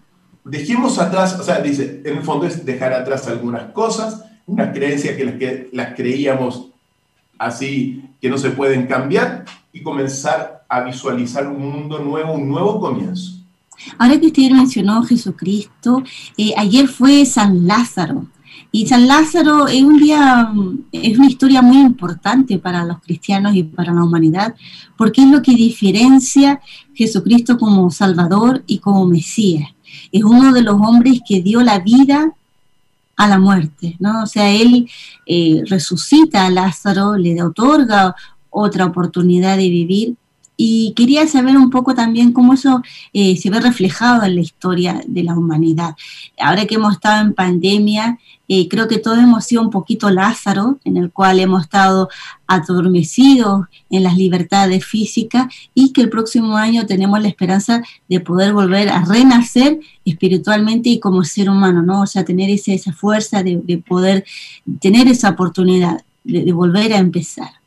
[0.44, 5.16] dejemos atrás, o sea, dice, en el fondo es dejar atrás algunas cosas, unas creencias
[5.16, 6.66] que las, que las creíamos
[7.38, 12.80] así que no se pueden cambiar y comenzar a visualizar un mundo nuevo, un nuevo
[12.80, 13.38] comienzo.
[13.96, 16.02] Ahora que usted mencionó Jesucristo,
[16.36, 18.26] eh, ayer fue San Lázaro.
[18.72, 20.52] Y San Lázaro es un día,
[20.92, 24.54] es una historia muy importante para los cristianos y para la humanidad,
[24.96, 26.60] porque es lo que diferencia
[26.94, 29.68] Jesucristo como Salvador y como Mesías.
[30.12, 32.32] Es uno de los hombres que dio la vida
[33.16, 34.22] a la muerte, ¿no?
[34.22, 34.88] O sea, él
[35.26, 38.14] eh, resucita a Lázaro, le otorga
[38.50, 40.16] otra oportunidad de vivir
[40.62, 42.82] y quería saber un poco también cómo eso
[43.14, 45.96] eh, se ve reflejado en la historia de la humanidad.
[46.38, 50.78] Ahora que hemos estado en pandemia, eh, creo que todos hemos sido un poquito Lázaro,
[50.84, 52.10] en el cual hemos estado
[52.46, 58.52] adormecidos en las libertades físicas y que el próximo año tenemos la esperanza de poder
[58.52, 62.02] volver a renacer espiritualmente y como ser humano, ¿no?
[62.02, 64.26] O sea, tener esa, esa fuerza de, poder
[64.78, 67.59] tener esa oportunidad de volver a empezar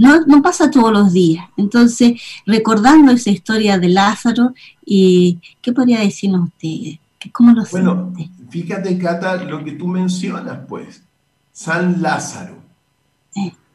[0.00, 1.46] no, pasa todos los días.
[1.56, 6.98] Entonces, recordando esa historia de Lázaro, y ¿qué podría decirnos usted?
[7.32, 8.12] ¿Cómo lo Bueno,
[8.48, 11.02] fíjate, Cata, lo que tú mencionas, pues,
[11.52, 12.58] San Lázaro.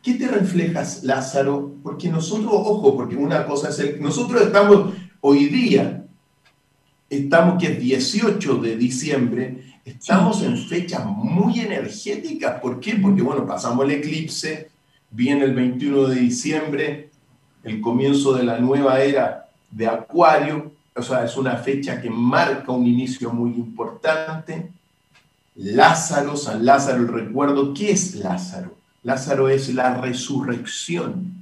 [0.01, 1.77] ¿Qué te reflejas, Lázaro?
[1.81, 3.99] Porque nosotros, ojo, porque una cosa es el...
[3.99, 6.05] Nosotros estamos hoy día,
[7.09, 12.59] estamos que es 18 de diciembre, estamos en fechas muy energéticas.
[12.61, 12.95] ¿Por qué?
[12.95, 14.69] Porque, bueno, pasamos el eclipse,
[15.11, 17.09] Viene el 21 de diciembre,
[17.63, 22.71] el comienzo de la nueva era de Acuario, o sea, es una fecha que marca
[22.71, 24.71] un inicio muy importante.
[25.55, 28.75] Lázaro, San Lázaro, el recuerdo, ¿qué es Lázaro?
[29.03, 31.33] Lázaro es la resurrección,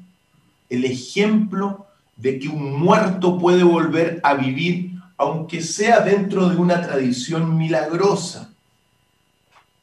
[0.70, 1.86] el ejemplo
[2.18, 8.52] de que un muerto puede volver a vivir, aunque sea dentro de una tradición milagrosa.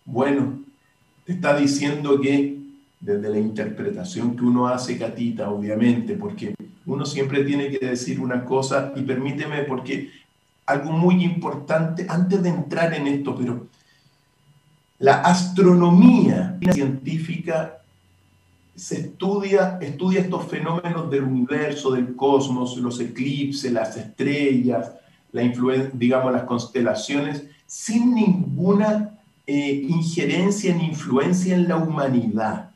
[0.05, 0.61] Bueno,
[1.25, 2.60] te está diciendo que
[3.01, 8.45] desde la interpretación que uno hace, Catita, obviamente, porque uno siempre tiene que decir una
[8.45, 10.11] cosa, y permíteme, porque
[10.67, 13.67] algo muy importante, antes de entrar en esto, pero
[14.99, 17.79] la astronomía científica
[18.75, 24.93] se estudia, estudia estos fenómenos del universo, del cosmos, los eclipses, las estrellas,
[25.33, 25.43] la
[25.93, 32.70] digamos, las constelaciones, sin ninguna eh, injerencia ni influencia en la humanidad.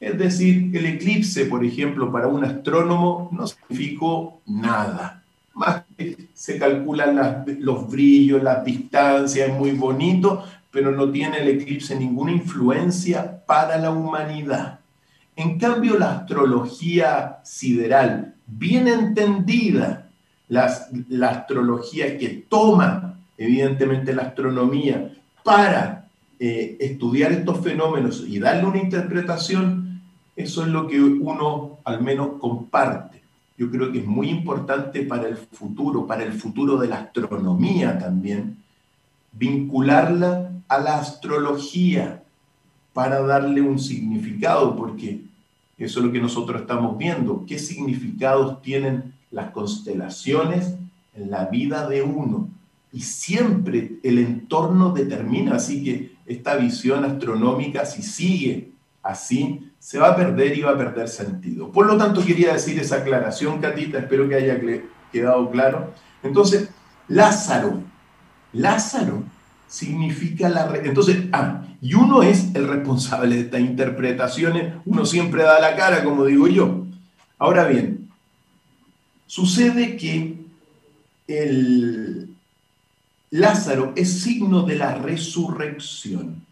[0.00, 5.22] Es decir, el eclipse, por ejemplo, para un astrónomo no significó nada.
[5.54, 11.48] Más que se calculan los brillos, las distancias, es muy bonito, pero no tiene el
[11.48, 14.80] eclipse ninguna influencia para la humanidad.
[15.36, 20.08] En cambio, la astrología sideral, bien entendida,
[20.48, 25.12] la astrología que toma, evidentemente, la astronomía
[25.44, 26.00] para
[26.42, 29.79] eh, estudiar estos fenómenos y darle una interpretación,
[30.42, 33.22] eso es lo que uno al menos comparte.
[33.56, 37.98] Yo creo que es muy importante para el futuro, para el futuro de la astronomía
[37.98, 38.56] también,
[39.32, 42.22] vincularla a la astrología
[42.92, 45.22] para darle un significado, porque
[45.78, 50.74] eso es lo que nosotros estamos viendo, qué significados tienen las constelaciones
[51.14, 52.48] en la vida de uno.
[52.92, 58.72] Y siempre el entorno determina, así que esta visión astronómica, si sigue
[59.02, 61.72] así, se va a perder y va a perder sentido.
[61.72, 64.60] Por lo tanto, quería decir esa aclaración, Catita, espero que haya
[65.10, 65.94] quedado claro.
[66.22, 66.68] Entonces,
[67.08, 67.82] Lázaro,
[68.52, 69.24] Lázaro
[69.66, 70.70] significa la...
[70.84, 76.04] Entonces, ah, y uno es el responsable de estas interpretaciones, uno siempre da la cara,
[76.04, 76.84] como digo yo.
[77.38, 78.10] Ahora bien,
[79.26, 80.36] sucede que
[81.26, 82.28] el
[83.30, 86.44] Lázaro es signo de la resurrección.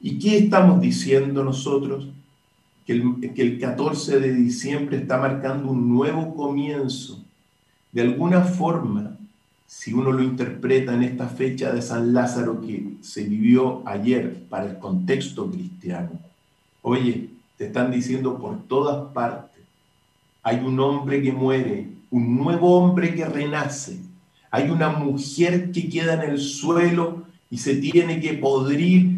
[0.00, 2.08] ¿Y qué estamos diciendo nosotros?
[2.86, 7.22] Que el, que el 14 de diciembre está marcando un nuevo comienzo.
[7.92, 9.16] De alguna forma,
[9.66, 14.70] si uno lo interpreta en esta fecha de San Lázaro que se vivió ayer para
[14.70, 16.12] el contexto cristiano,
[16.82, 19.62] oye, te están diciendo por todas partes,
[20.42, 23.98] hay un hombre que muere, un nuevo hombre que renace,
[24.50, 29.17] hay una mujer que queda en el suelo y se tiene que podrir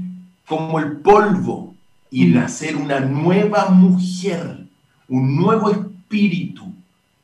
[0.50, 1.76] como el polvo
[2.10, 4.66] y nacer una nueva mujer,
[5.08, 6.64] un nuevo espíritu.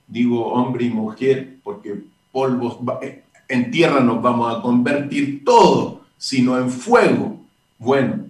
[0.07, 6.57] Digo hombre y mujer porque polvos eh, en tierra nos vamos a convertir todo, sino
[6.57, 7.41] en fuego.
[7.81, 8.27] Bueno,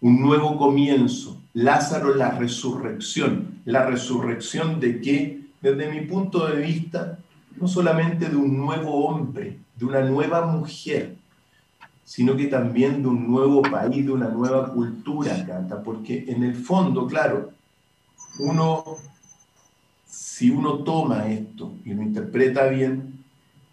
[0.00, 1.40] un nuevo comienzo.
[1.54, 3.60] Lázaro, la resurrección.
[3.64, 5.40] ¿La resurrección de qué?
[5.60, 7.20] Desde mi punto de vista,
[7.60, 11.14] no solamente de un nuevo hombre, de una nueva mujer,
[12.08, 16.54] sino que también de un nuevo país, de una nueva cultura, Cata, porque en el
[16.54, 17.50] fondo, claro,
[18.38, 18.82] uno,
[20.06, 23.22] si uno toma esto y lo interpreta bien,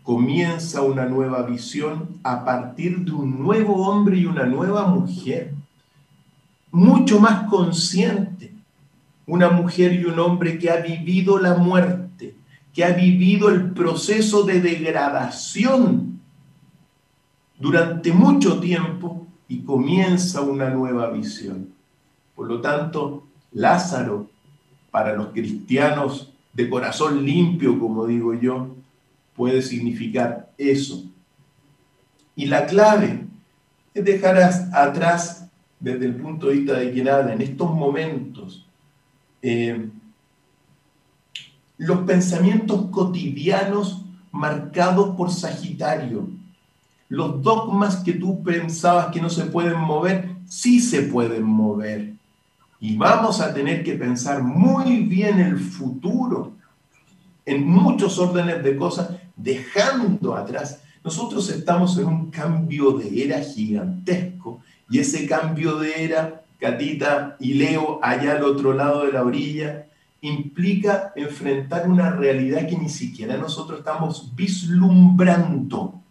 [0.04, 5.54] comienza una nueva visión a partir de un nuevo hombre y una nueva mujer,
[6.72, 8.52] mucho más consciente,
[9.28, 12.36] una mujer y un hombre que ha vivido la muerte,
[12.74, 16.15] que ha vivido el proceso de degradación
[17.58, 21.70] durante mucho tiempo y comienza una nueva visión.
[22.36, 24.30] Por lo tanto, Lázaro,
[24.92, 28.76] para los cristianos de corazón limpio, como digo yo,
[29.36, 31.04] puede significar eso.
[32.36, 33.26] Y la clave
[33.94, 34.38] es dejar
[34.74, 38.68] atrás, desde el punto de vista de quien habla, en estos momentos,
[39.42, 39.90] eh,
[41.78, 46.30] los pensamientos cotidianos marcados por Sagitario.
[47.10, 52.14] Los dogmas que tú pensabas que no se pueden mover, sí se pueden mover.
[52.80, 56.54] Y vamos a tener que pensar muy bien el futuro
[57.46, 60.82] en muchos órdenes de cosas, dejando atrás.
[61.04, 67.56] Nosotros estamos en un cambio de era gigantesco y ese cambio de era, Catita y
[67.56, 69.86] Leo, allá al otro lado de la orilla,
[70.22, 76.02] implica enfrentar una realidad que ni siquiera nosotros estamos vislumbrando.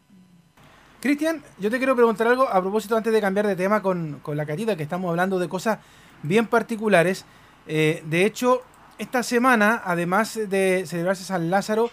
[1.04, 4.46] Cristian, yo te quiero preguntar algo a propósito antes de cambiar de tema con, la
[4.46, 5.78] Catita, que estamos hablando de cosas
[6.22, 7.26] bien particulares.
[7.66, 8.62] Eh, de hecho,
[8.96, 11.90] esta semana, además de celebrarse San Lázaro,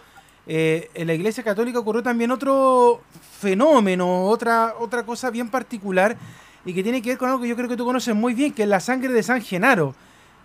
[0.48, 3.02] eh, en la Iglesia Católica ocurrió también otro
[3.38, 6.16] fenómeno, otra, otra cosa bien particular
[6.64, 8.54] y que tiene que ver con algo que yo creo que tú conoces muy bien,
[8.54, 9.94] que es la sangre de San Genaro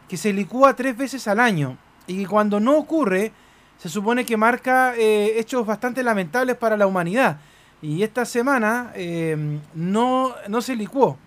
[0.08, 3.30] que se licúa tres veces al año y que cuando no ocurre
[3.78, 7.38] se supone que marca eh, hechos bastante lamentables para la humanidad.
[7.82, 11.18] Y esta semana eh, no, no se licuó.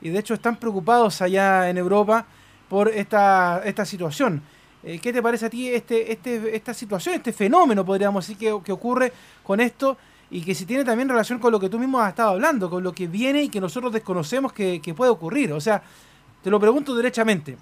[0.00, 2.26] Y de hecho están preocupados allá en Europa
[2.68, 4.42] por esta, esta situación.
[4.82, 8.62] Eh, ¿Qué te parece a ti este, este, esta situación, este fenómeno, podríamos decir, que,
[8.62, 9.12] que, ocurre
[9.42, 9.96] con esto
[10.30, 12.82] y que si tiene también relación con lo que tú mismo has estado hablando, con
[12.82, 15.52] lo que viene y que nosotros desconocemos que, que puede ocurrir?
[15.52, 15.82] O sea,
[16.42, 17.56] te lo pregunto derechamente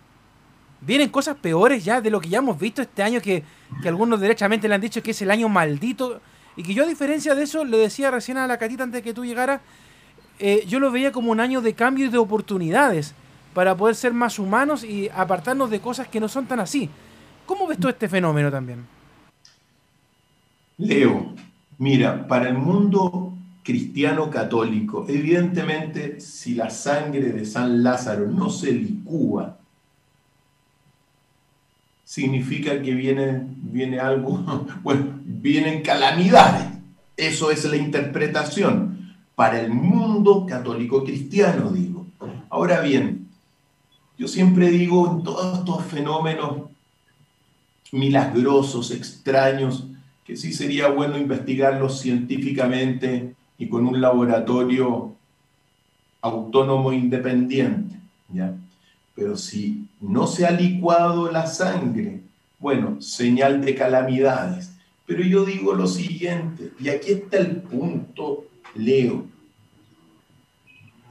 [0.84, 3.42] vienen cosas peores ya de lo que ya hemos visto este año, que,
[3.84, 6.20] algunos derechamente le han dicho que es el año maldito.
[6.56, 9.02] Y que yo, a diferencia de eso, le decía recién a la Catita antes de
[9.02, 9.60] que tú llegaras,
[10.38, 13.14] eh, yo lo veía como un año de cambio y de oportunidades
[13.54, 16.88] para poder ser más humanos y apartarnos de cosas que no son tan así.
[17.46, 18.84] ¿Cómo ves tú este fenómeno también?
[20.78, 21.34] Leo,
[21.78, 28.72] mira, para el mundo cristiano católico, evidentemente si la sangre de San Lázaro no se
[28.72, 29.56] licúa
[32.04, 36.68] significa que viene, viene algo, bueno, vienen calamidades.
[37.16, 42.06] Eso es la interpretación para el mundo católico cristiano, digo.
[42.48, 43.28] Ahora bien,
[44.16, 46.70] yo siempre digo en todos estos fenómenos
[47.90, 49.88] milagrosos, extraños,
[50.24, 55.16] que sí sería bueno investigarlos científicamente y con un laboratorio
[56.20, 57.96] autónomo independiente,
[58.32, 58.54] ¿ya?
[59.16, 62.22] Pero si no se ha licuado la sangre,
[62.60, 64.71] bueno, señal de calamidades.
[65.06, 69.26] Pero yo digo lo siguiente, y aquí está el punto, Leo.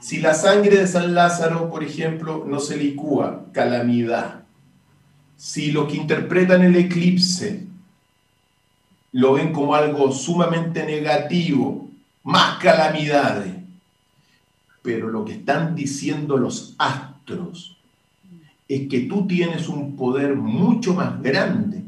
[0.00, 4.42] Si la sangre de San Lázaro, por ejemplo, no se licúa, calamidad.
[5.36, 7.66] Si lo que interpretan el eclipse
[9.12, 11.90] lo ven como algo sumamente negativo,
[12.24, 13.54] más calamidades.
[14.82, 17.76] Pero lo que están diciendo los astros,
[18.68, 21.82] es que tú tienes un poder mucho más grande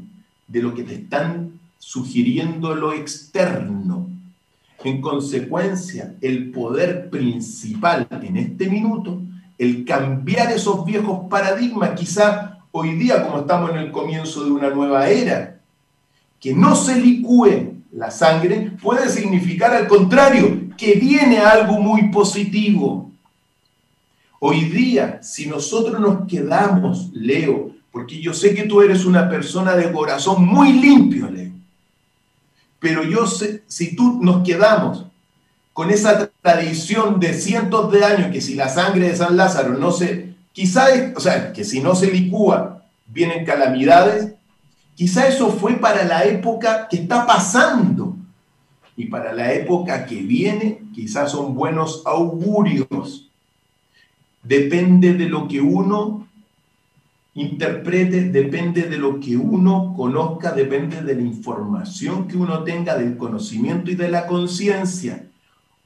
[0.47, 1.54] de lo que te están
[1.85, 4.09] sugiriendo lo externo.
[4.83, 9.21] En consecuencia, el poder principal en este minuto,
[9.59, 14.71] el cambiar esos viejos paradigmas, quizá hoy día como estamos en el comienzo de una
[14.71, 15.59] nueva era,
[16.39, 23.11] que no se licúe la sangre, puede significar al contrario, que viene algo muy positivo.
[24.39, 29.75] Hoy día, si nosotros nos quedamos, Leo, porque yo sé que tú eres una persona
[29.75, 31.54] de corazón muy limpio, Leo,
[32.85, 35.07] pero yo sé, si tú nos quedamos
[35.73, 39.91] con esa tradición de cientos de años, que si la sangre de San Lázaro no
[39.91, 44.35] se, quizá, o sea, que si no se licúa, vienen calamidades,
[44.93, 48.15] quizá eso fue para la época que está pasando.
[48.95, 53.31] Y para la época que viene, quizás son buenos augurios.
[54.43, 56.27] Depende de lo que uno
[57.35, 63.17] interprete depende de lo que uno conozca, depende de la información que uno tenga, del
[63.17, 65.25] conocimiento y de la conciencia.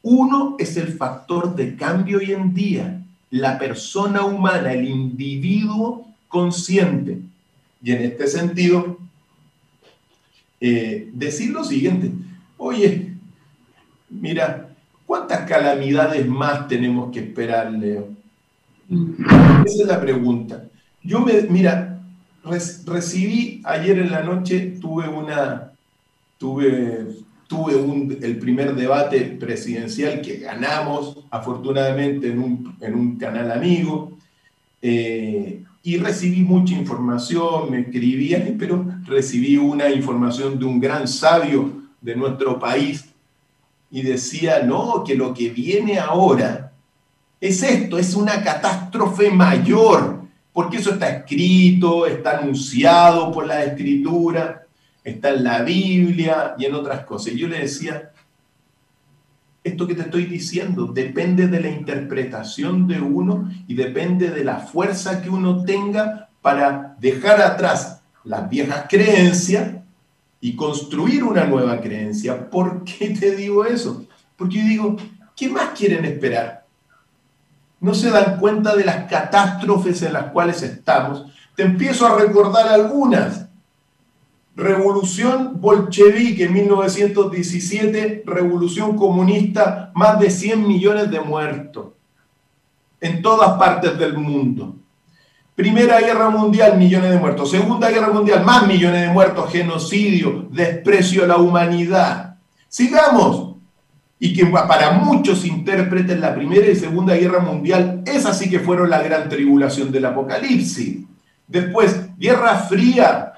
[0.03, 7.19] Uno es el factor de cambio hoy en día, la persona humana, el individuo consciente.
[7.81, 8.97] Y en este sentido,
[10.61, 12.11] eh, decir lo siguiente,
[12.57, 13.13] oye,
[14.09, 14.69] mira,
[15.07, 18.09] ¿cuántas calamidades más tenemos que esperar, Leo?
[19.65, 20.68] Esa es la pregunta.
[21.09, 21.99] Yo me, mira,
[22.85, 25.71] recibí ayer en la noche, tuve una,
[26.37, 27.07] tuve,
[27.47, 34.19] tuve un, el primer debate presidencial que ganamos, afortunadamente, en un, en un canal amigo,
[34.83, 41.73] eh, y recibí mucha información, me escribían, pero recibí una información de un gran sabio
[42.01, 43.05] de nuestro país,
[43.89, 46.71] y decía, no, que lo que viene ahora
[47.41, 50.18] es esto, es una catástrofe mayor
[50.59, 54.67] porque eso está escrito, está anunciado por la escritura,
[55.01, 57.31] está en la Biblia y en otras cosas.
[57.31, 58.11] Y yo le decía,
[59.63, 64.57] esto que te estoy diciendo depende de la interpretación de uno y depende de la
[64.57, 69.75] fuerza que uno tenga para dejar atrás las viejas creencias
[70.41, 72.49] y construir una nueva creencia.
[72.49, 74.05] ¿Por qué te digo eso?
[74.35, 74.97] Porque yo digo,
[75.37, 76.58] ¿qué más quieren esperar?
[77.81, 81.25] No se dan cuenta de las catástrofes en las cuales estamos.
[81.55, 83.47] Te empiezo a recordar algunas.
[84.55, 91.87] Revolución bolchevique en 1917, revolución comunista, más de 100 millones de muertos
[93.01, 94.75] en todas partes del mundo.
[95.55, 97.51] Primera Guerra Mundial, millones de muertos.
[97.51, 102.37] Segunda Guerra Mundial, más millones de muertos, genocidio, desprecio a la humanidad.
[102.67, 103.48] Sigamos,
[104.19, 108.89] y que para muchos intérpretes la Primera y Segunda Guerra Mundial, esas sí que fueron
[108.89, 111.05] la gran tribulación del Apocalipsis.
[111.47, 113.33] Después, Guerra Fría,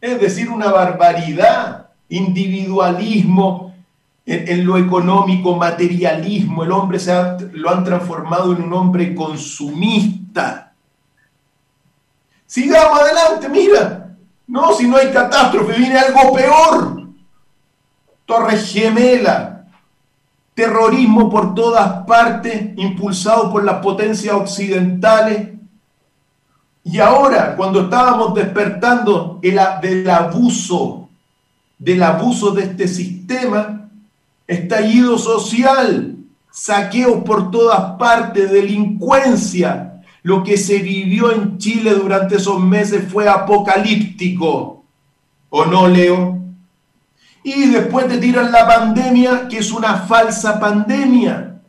[0.00, 3.74] es decir, una barbaridad, individualismo
[4.26, 7.14] en, lo económico, materialismo, el hombre se
[7.52, 10.72] lo han transformado en un hombre consumista.
[12.44, 14.16] Sigamos adelante, mira,
[14.48, 17.06] no, si no hay catástrofe, viene algo peor.
[18.24, 19.55] Torre Gemela,
[20.56, 25.50] terrorismo por todas partes, impulsado por las potencias occidentales.
[26.82, 31.10] Y ahora, cuando estábamos despertando el, del abuso,
[31.78, 33.90] del abuso de este sistema,
[34.46, 36.16] estallido social,
[36.50, 43.28] saqueos por todas partes, delincuencia, lo que se vivió en Chile durante esos meses fue
[43.28, 44.84] apocalíptico.
[45.50, 46.45] ¿O no, Leo?
[47.46, 51.60] Y después te tiran la pandemia, que es una falsa pandemia,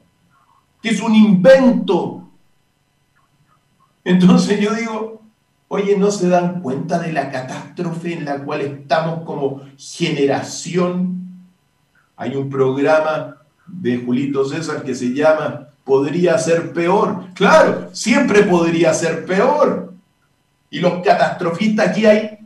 [0.82, 2.28] que es un invento.
[4.04, 5.22] Entonces yo digo,
[5.68, 11.44] oye, ¿no se dan cuenta de la catástrofe en la cual estamos como generación?
[12.16, 17.26] Hay un programa de Julito César que se llama Podría ser peor.
[17.36, 19.94] Claro, siempre podría ser peor.
[20.72, 22.37] Y los catastrofistas aquí hay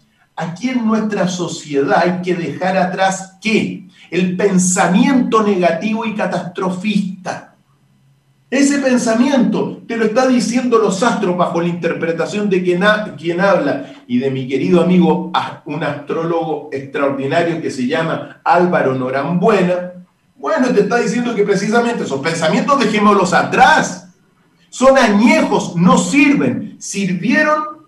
[0.42, 3.88] Aquí en nuestra sociedad hay que dejar atrás qué?
[4.10, 7.54] El pensamiento negativo y catastrofista.
[8.50, 12.84] Ese pensamiento te lo está diciendo los astros bajo la interpretación de quien,
[13.20, 15.32] quien habla y de mi querido amigo,
[15.66, 19.92] un astrólogo extraordinario que se llama Álvaro Norambuena.
[20.38, 24.10] Bueno, te está diciendo que precisamente esos pensamientos dejémoslos atrás.
[24.72, 26.78] Son añejos, no sirven.
[26.80, 27.81] Sirvieron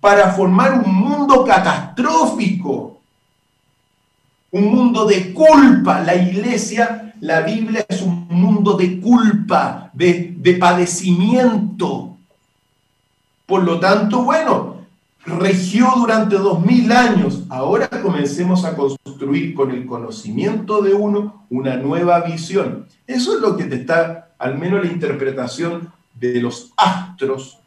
[0.00, 3.00] para formar un mundo catastrófico,
[4.50, 6.00] un mundo de culpa.
[6.00, 12.16] La iglesia, la Biblia es un mundo de culpa, de, padecimiento.
[13.46, 14.76] Por lo tanto, bueno,
[15.24, 17.44] regió durante dos mil años.
[17.48, 22.86] Ahora comencemos a construir con el conocimiento de uno una nueva visión.
[23.06, 27.57] Eso es lo que te está, al menos la interpretación de los astros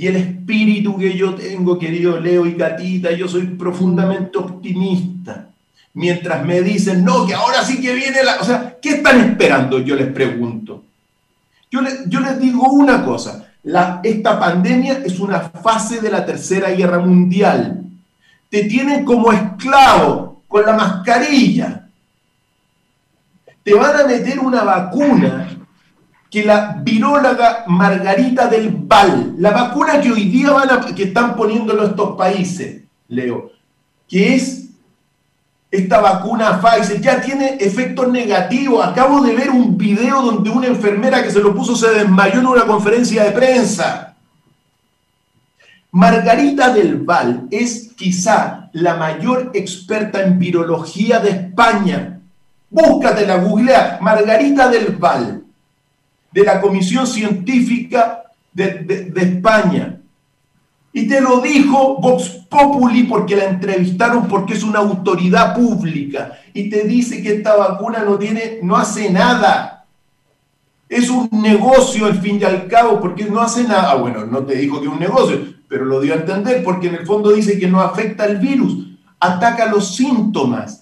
[0.00, 5.50] y el espíritu que yo tengo, querido Leo y Catita, yo soy profundamente optimista.
[5.92, 8.36] Mientras me dicen, no, que ahora sí que viene la...
[8.40, 9.78] O sea, ¿qué están esperando?
[9.80, 10.84] Yo les pregunto.
[11.70, 13.52] Yo, les digo una cosa,
[14.02, 17.82] esta pandemia es una fase de la Tercera Guerra Mundial.
[18.48, 21.88] Te tienen como esclavo con la mascarilla.
[23.62, 25.59] Te van a meter una vacuna
[26.30, 31.34] que la viróloga Margarita del Val, la vacuna que hoy día van a, que están
[31.34, 33.50] poniéndolo estos países, Leo,
[34.08, 34.68] que es
[35.72, 38.84] esta vacuna Pfizer, ya tiene efectos negativos.
[38.84, 42.46] Acabo de ver un video donde una enfermera que se lo puso se desmayó en
[42.46, 44.16] una conferencia de prensa.
[45.92, 52.20] Margarita del Val es quizá la mayor experta en virología de España.
[52.68, 53.98] Búscatela, googlea.
[54.00, 55.39] Margarita del Val
[56.32, 60.00] de la Comisión Científica de, España.
[60.92, 66.68] Y te lo dijo Vox Populi porque la entrevistaron porque es una autoridad pública y
[66.68, 69.86] te dice que esta vacuna no tiene, no hace nada.
[70.88, 73.92] Es un negocio al fin y al cabo porque no hace nada.
[73.92, 76.88] Ah, bueno, no te dijo que es un negocio, pero lo dio a entender porque
[76.88, 78.88] en el fondo dice que no afecta al virus,
[79.20, 80.79] ataca los síntomas.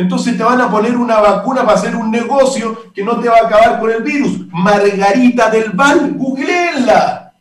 [0.00, 3.36] Entonces te van a poner una vacuna para hacer un negocio que no te va
[3.36, 4.46] a acabar con el virus.
[4.50, 7.34] Margarita del Val, googleenla.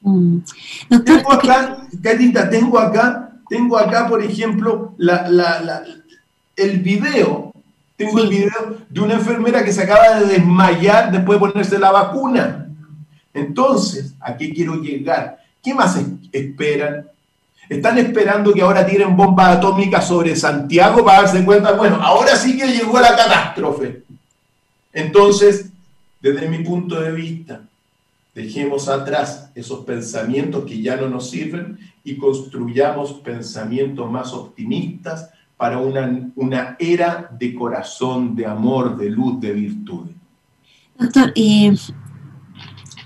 [0.00, 0.38] Mm.
[1.04, 1.86] Tengo acá,
[2.50, 4.94] tengo acá, tengo acá, por ejemplo,
[6.56, 7.52] el video.
[7.94, 11.90] Tengo el video de una enfermera que se acaba de desmayar después de ponerse la
[11.90, 12.70] vacuna.
[13.34, 15.40] Entonces, ¿a qué quiero llegar?
[15.62, 16.00] ¿Qué más
[16.32, 17.06] esperan?
[17.68, 22.56] Están esperando que ahora tiren bombas atómicas sobre Santiago para darse cuenta, bueno, ahora sí
[22.56, 24.04] que llegó la catástrofe.
[24.92, 25.70] Entonces,
[26.20, 27.60] desde mi punto de vista,
[28.34, 35.78] dejemos atrás esos pensamientos que ya no nos sirven y construyamos pensamientos más optimistas para
[35.78, 40.06] una, una era de corazón, de amor, de luz, de virtud.
[40.96, 41.76] Doctor, eh,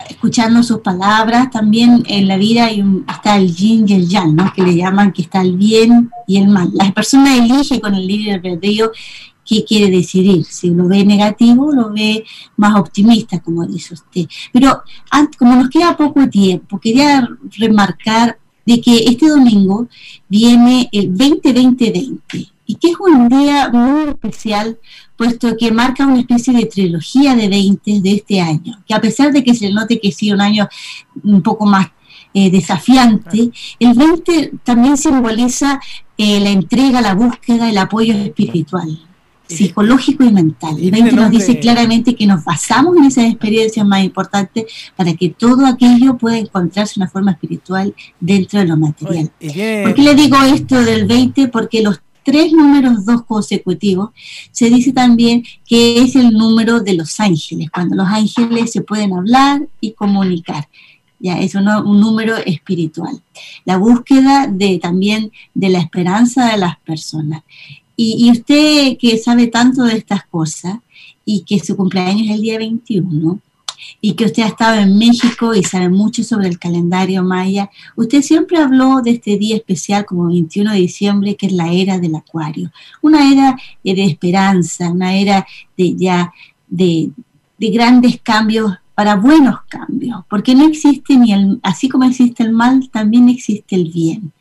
[0.08, 4.34] escuchando sus palabras, también en la vida hay un, está el yin y el yang,
[4.34, 4.52] ¿no?
[4.52, 6.70] que le llaman que está el bien y el mal.
[6.74, 8.92] Las personas eligen con el libre albedrío
[9.44, 12.24] qué quiere decidir, si lo ve negativo lo ve
[12.56, 14.26] más optimista, como dice usted.
[14.52, 14.82] Pero
[15.38, 17.28] como nos queda poco tiempo, quería
[17.58, 19.88] remarcar de que este domingo
[20.28, 21.92] viene el 2020
[22.72, 24.78] y que es un día muy especial
[25.14, 29.30] puesto que marca una especie de trilogía de 20 de este año, que a pesar
[29.30, 30.66] de que se note que sí un año
[31.22, 31.88] un poco más
[32.32, 35.80] eh, desafiante, el 20 también simboliza
[36.16, 38.98] eh, la entrega, la búsqueda, el apoyo espiritual
[39.46, 40.78] psicológico y mental.
[40.80, 44.64] El 20 nos dice claramente que nos basamos en esas experiencias más importantes
[44.96, 49.30] para que todo aquello pueda encontrarse una forma espiritual dentro de lo material.
[49.38, 51.48] ¿Por qué le digo esto del 20?
[51.48, 54.10] Porque los tres números dos consecutivos,
[54.50, 59.12] se dice también que es el número de los ángeles, cuando los ángeles se pueden
[59.12, 60.68] hablar y comunicar.
[61.18, 63.22] Ya, es un, número espiritual.
[63.64, 67.44] La búsqueda de también de la esperanza de las personas.
[67.94, 70.78] Y, y, usted que sabe tanto de estas cosas
[71.24, 73.38] y que su cumpleaños es el día 21,
[74.00, 77.70] y que usted ha estado en México y sabe mucho sobre el calendario maya.
[77.96, 81.98] Usted siempre habló de este día especial como 21 de diciembre, que es la era
[81.98, 82.70] del acuario,
[83.00, 86.32] una era de esperanza, una era de ya
[86.68, 87.10] de,
[87.58, 92.52] de grandes cambios para buenos cambios, porque no existe ni el, así como existe el
[92.52, 94.32] mal, también existe el bien.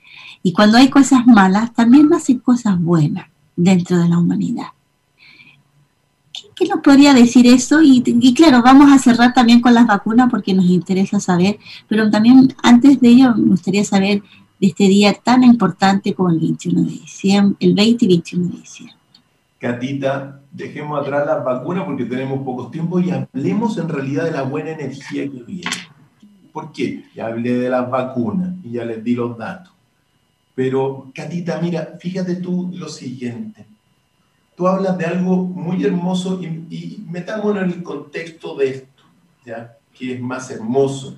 [0.44, 4.68] Y cuando hay cosas malas, también nacen cosas buenas dentro de la humanidad.
[6.62, 7.82] ¿Qué nos podría decir eso?
[7.82, 8.04] Y,
[8.36, 11.58] claro, vamos a cerrar también con las vacunas porque nos interesa saber,
[11.88, 14.22] pero también antes de ello me gustaría saber
[14.60, 18.58] de este día tan importante como el 21 de diciembre, el 20 y 21 de
[18.60, 18.96] diciembre.
[19.58, 24.44] Catita, dejemos atrás las vacunas porque tenemos poco tiempo y hablemos en realidad de la
[24.44, 25.72] buena energía que viene.
[26.54, 27.06] ¿Por qué?
[27.16, 29.74] Ya hablé de las vacunas y ya les di los datos.
[30.54, 33.71] Pero, Catita, mira, fíjate tú lo siguiente
[34.62, 39.04] tú hablas de algo muy hermoso y, metámonos en el contexto de esto,
[39.44, 39.76] ¿ya?
[39.92, 41.18] que es más hermoso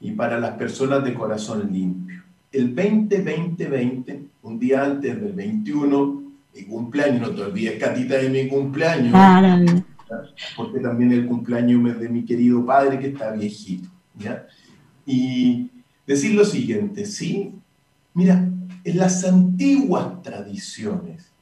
[0.00, 2.22] y para las personas de corazón limpio.
[2.50, 6.22] El 20-20-20, un día antes del 21,
[6.54, 9.12] mi cumpleaños, no te olvides, Catita, de mi cumpleaños,
[10.56, 13.90] porque también el cumpleaños de mi querido padre que está viejito.
[14.18, 14.46] ¿ya?
[15.04, 15.70] Y
[16.06, 17.52] decir lo siguiente, ¿sí?
[18.14, 18.48] Mira,
[18.82, 21.33] en las antiguas tradiciones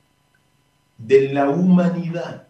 [1.07, 2.47] de la humanidad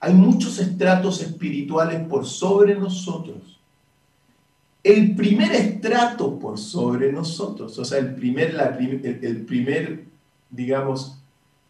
[0.00, 3.58] hay muchos estratos espirituales por sobre nosotros.
[4.82, 8.56] El primer estrato por sobre nosotros, o sea, el primer,
[9.22, 10.04] el primer,
[10.50, 11.18] digamos,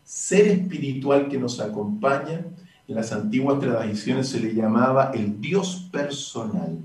[0.05, 2.45] ser espiritual que nos acompaña,
[2.87, 6.79] en las antiguas tradiciones se le llamaba el Dios personal.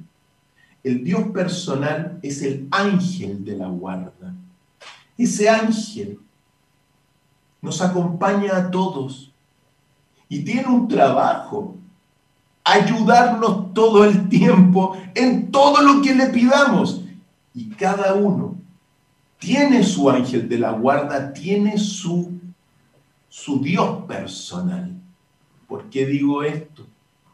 [0.83, 4.33] El Dios personal es el ángel de la guarda.
[5.17, 6.19] Ese ángel
[7.63, 9.31] nos acompaña a todos
[10.27, 11.77] y tiene un trabajo,
[12.63, 17.05] ayudarnos todo el tiempo en todo lo que le pidamos.
[17.53, 18.55] Y cada uno
[19.39, 22.33] tiene su ángel de la guarda, tiene su,
[23.29, 24.91] su Dios personal.
[25.65, 26.85] ¿Por qué digo esto?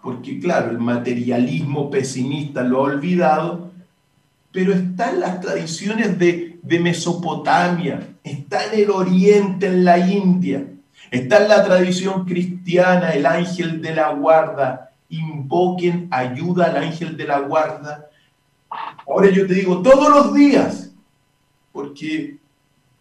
[0.04, 3.69] Porque claro, el materialismo pesimista lo ha olvidado,
[4.52, 10.66] pero está en las tradiciones de, de Mesopotamia, está en el oriente, en la India,
[11.12, 17.26] está en la tradición cristiana, el ángel de la guarda, invoquen ayuda al ángel de
[17.26, 18.10] la guarda.
[19.08, 20.92] Ahora yo te digo, todos los días,
[21.72, 22.38] porque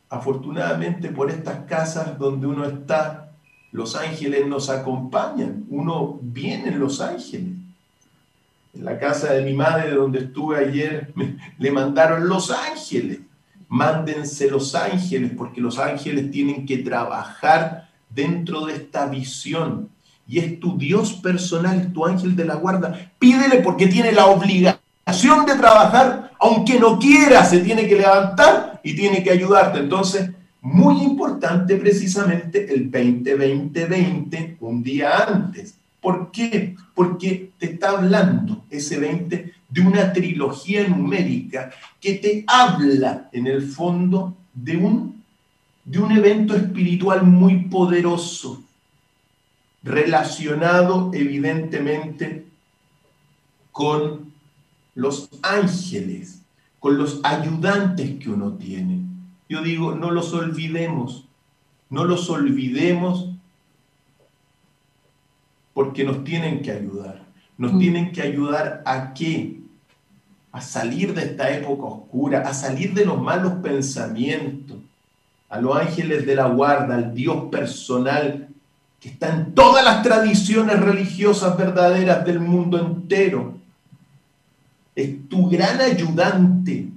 [0.09, 3.33] afortunadamente por estas casas donde uno está,
[3.73, 7.58] los ángeles nos acompañan, uno viene en los ángeles.
[8.79, 11.13] La casa de mi madre, donde estuve ayer,
[11.59, 13.19] le mandaron los ángeles.
[13.69, 19.89] Mándense los ángeles, porque los ángeles tienen que trabajar dentro de esta visión.
[20.29, 23.13] Y es tu Dios personal, tu ángel de la guarda.
[23.19, 28.95] Pídele porque tiene la obligación de trabajar, aunque no quiera, se tiene que levantar y
[28.95, 29.81] tiene que ayudarte.
[29.81, 35.78] Entonces, muy importante precisamente el 20-20-20, un día antes.
[36.01, 36.77] ¿Por qué?
[36.95, 41.71] Porque te está hablando ese 20 de una trilogía numérica
[42.01, 45.23] que te habla en el fondo de un,
[45.85, 48.63] de un evento espiritual muy poderoso,
[49.83, 52.47] relacionado evidentemente
[53.73, 54.33] con
[54.95, 56.43] los ángeles,
[56.79, 59.01] con los ayudantes que uno tiene.
[59.49, 61.27] Yo digo, no los olvidemos,
[61.91, 63.31] no los olvidemos
[65.79, 67.23] porque nos tienen que ayudar.
[67.57, 67.79] Nos mm.
[67.79, 69.61] tienen que ayudar a qué?
[70.51, 74.79] A salir de esta época oscura, a salir de los malos pensamientos,
[75.49, 78.49] a los ángeles de la guarda, al Dios personal
[78.99, 83.55] que está en todas las tradiciones religiosas verdaderas del mundo entero.
[84.97, 86.89] Es tu gran ayudante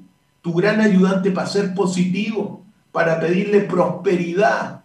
[0.41, 4.80] tu gran ayudante para ser positivo, para pedirle prosperidad.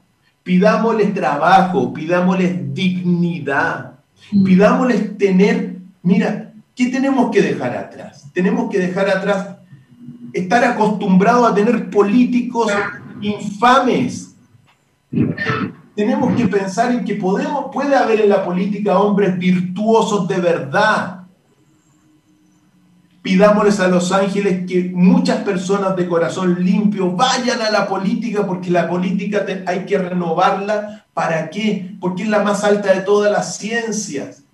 [0.47, 3.99] Pidámosle trabajo, pidámosle dignidad,
[4.31, 4.45] mm.
[4.45, 8.31] pidámosles tener, mira, ¿qué tenemos que dejar atrás?
[8.33, 9.57] Tenemos que dejar atrás
[10.33, 12.71] estar acostumbrados a tener políticos
[13.21, 14.37] infames.
[15.97, 21.16] Tenemos que pensar en que podemos, puede haber en la política hombres virtuosos de verdad,
[23.27, 28.71] Pidámosles a los ángeles que muchas personas de corazón limpio vayan a la política, porque
[28.71, 31.07] la política hay que renovarla.
[31.13, 31.97] ¿Para qué?
[31.99, 34.45] Porque es la más alta de todas las ciencias.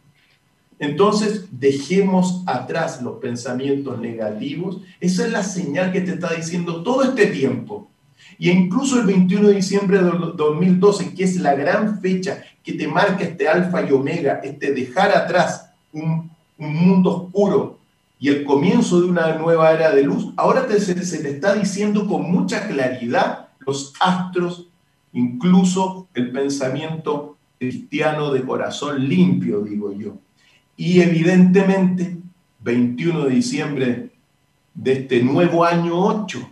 [0.78, 4.78] Entonces, dejemos atrás los pensamientos negativos.
[5.00, 7.90] Esa es la señal que te está diciendo todo este tiempo.
[8.38, 12.88] Y incluso el 21 de diciembre de 2012, que es la gran fecha que te
[12.88, 17.82] marca este alfa y omega, este dejar atrás un, un mundo oscuro,
[18.22, 22.06] y el comienzo de una nueva era de luz, ahora se, se te está diciendo
[22.06, 24.68] con mucha claridad los astros,
[25.12, 30.18] incluso el pensamiento cristiano de corazón limpio, digo yo.
[30.76, 32.16] Y evidentemente,
[32.60, 34.10] 21 de diciembre
[34.72, 36.48] de este nuevo año 8,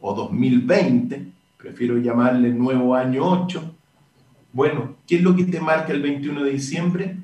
[0.00, 1.26] o 2020,
[1.58, 3.74] prefiero llamarle nuevo año 8,
[4.50, 7.16] bueno, ¿qué es lo que te marca el 21 de diciembre?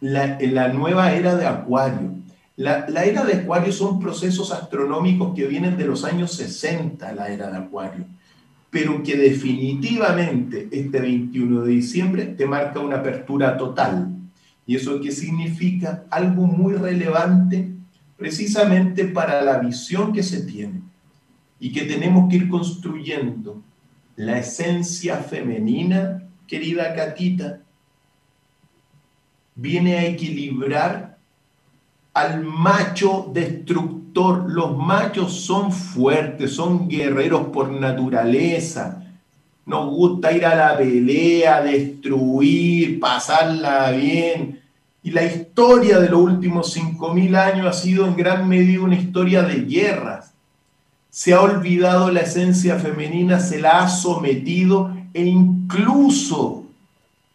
[0.00, 2.17] La, la nueva era de Acuario.
[2.58, 7.52] La, era de Acuario son procesos astronómicos que vienen de los años 60, la era
[7.52, 8.04] de Acuario,
[8.68, 14.08] pero que definitivamente este 21 de diciembre te marca una apertura total.
[14.66, 16.02] ¿Y eso qué significa?
[16.10, 17.70] Algo muy relevante
[18.16, 20.82] precisamente para la visión que se tiene
[21.60, 23.62] y que tenemos que ir construyendo.
[24.16, 27.60] La esencia femenina, querida Catita,
[29.54, 31.07] viene a equilibrar
[32.18, 34.50] al macho destructor.
[34.50, 39.04] Los machos son fuertes, son guerreros por naturaleza.
[39.64, 44.60] Nos gusta ir a la pelea, destruir, pasarla bien.
[45.02, 49.42] Y la historia de los últimos 5.000 años ha sido en gran medida una historia
[49.42, 50.32] de guerras.
[51.10, 56.64] se ha olvidado la esencia femenina, se la ha sometido e incluso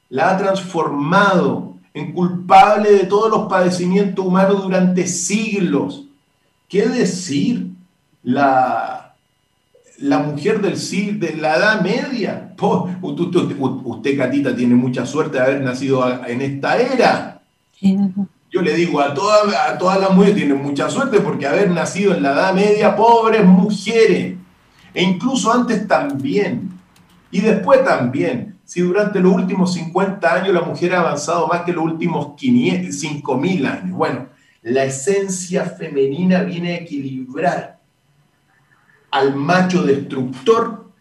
[0.10, 6.06] la ha transformado en culpable de todos los padecimientos humanos durante siglos.
[6.68, 7.68] ¿Qué decir?
[8.24, 9.16] La,
[10.00, 10.76] la mujer del
[11.20, 12.54] de la Edad Media.
[13.02, 17.42] usted, usted, Catita, tiene mucha suerte de haber nacido en esta era.
[18.52, 22.16] Yo le digo a todas, a todas las mujeres, tienen mucha suerte porque haber nacido
[22.16, 24.36] en la Edad Media, pobres mujeres,
[24.94, 26.72] e incluso antes también,
[27.32, 31.74] y después también, si durante los últimos 50 años la mujer ha avanzado más que
[31.74, 33.98] los últimos 5.000 años.
[33.98, 34.28] Bueno,
[34.62, 37.80] la esencia femenina viene a equilibrar
[39.12, 40.92] al macho destructor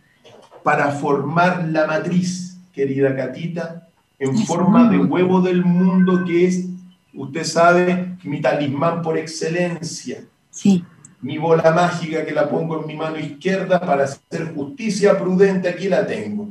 [0.62, 3.88] para formar la matriz, querida Catita,
[4.18, 6.66] en forma de huevo del mundo que es,
[7.14, 10.24] usted sabe, mi talismán por excelencia.
[10.50, 10.84] Sí.
[11.20, 15.88] Mi bola mágica que la pongo en mi mano izquierda para hacer justicia prudente, aquí
[15.88, 16.50] la tengo.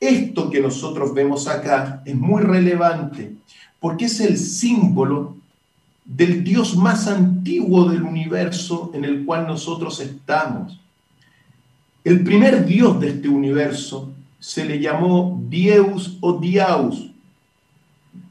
[0.00, 3.34] Esto que nosotros vemos acá es muy relevante
[3.80, 5.36] porque es el símbolo
[6.04, 10.80] del Dios más antiguo del universo en el cual nosotros estamos.
[12.02, 17.10] El primer Dios de este universo se le llamó Dieus o Diaus,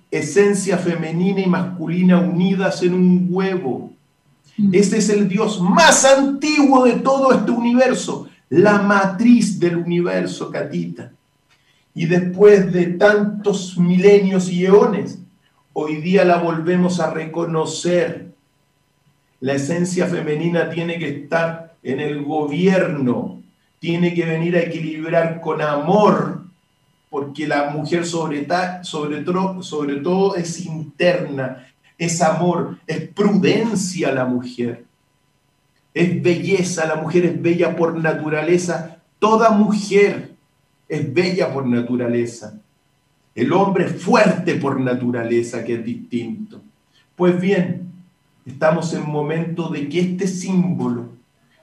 [0.10, 3.92] esencia femenina y masculina unidas en un huevo.
[4.58, 4.74] Mm.
[4.74, 11.12] Ese es el Dios más antiguo de todo este universo, la matriz del universo, Catita.
[11.98, 15.18] Y después de tantos milenios y eones,
[15.74, 18.36] hoy día la volvemos a reconocer.
[19.40, 23.42] La esencia femenina tiene que estar en el gobierno,
[23.80, 26.44] tiene que venir a equilibrar con amor,
[27.10, 28.48] porque la mujer sobre,
[28.84, 29.26] sobre,
[29.64, 31.66] sobre todo es interna,
[31.98, 34.86] es amor, es prudencia la mujer,
[35.96, 40.37] es belleza, la mujer es bella por naturaleza, toda mujer
[40.88, 42.60] es bella por naturaleza.
[43.36, 46.62] El hombre es fuerte por naturaleza, que es distinto.
[47.16, 47.92] Pues bien,
[48.46, 51.10] estamos en momento de que este símbolo,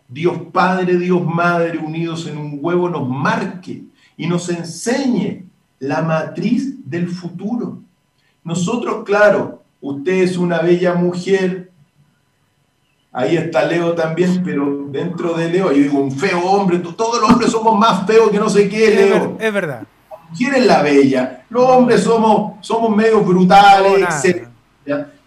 [0.08, 3.82] Dios Padre, Dios Madre, unidos en un huevo, nos marque
[4.16, 5.44] y nos enseñe
[5.78, 7.80] la matriz del futuro.
[8.44, 11.63] Nosotros, claro, usted es una bella mujer,
[13.16, 17.30] Ahí está Leo también, pero dentro de Leo, yo digo, un feo hombre, todos los
[17.30, 19.36] hombres somos más feos que no sé qué, Leo.
[19.38, 19.86] Es verdad.
[20.36, 21.44] ¿Quién es la bella?
[21.48, 24.48] Los hombres somos, somos medio brutales, etc.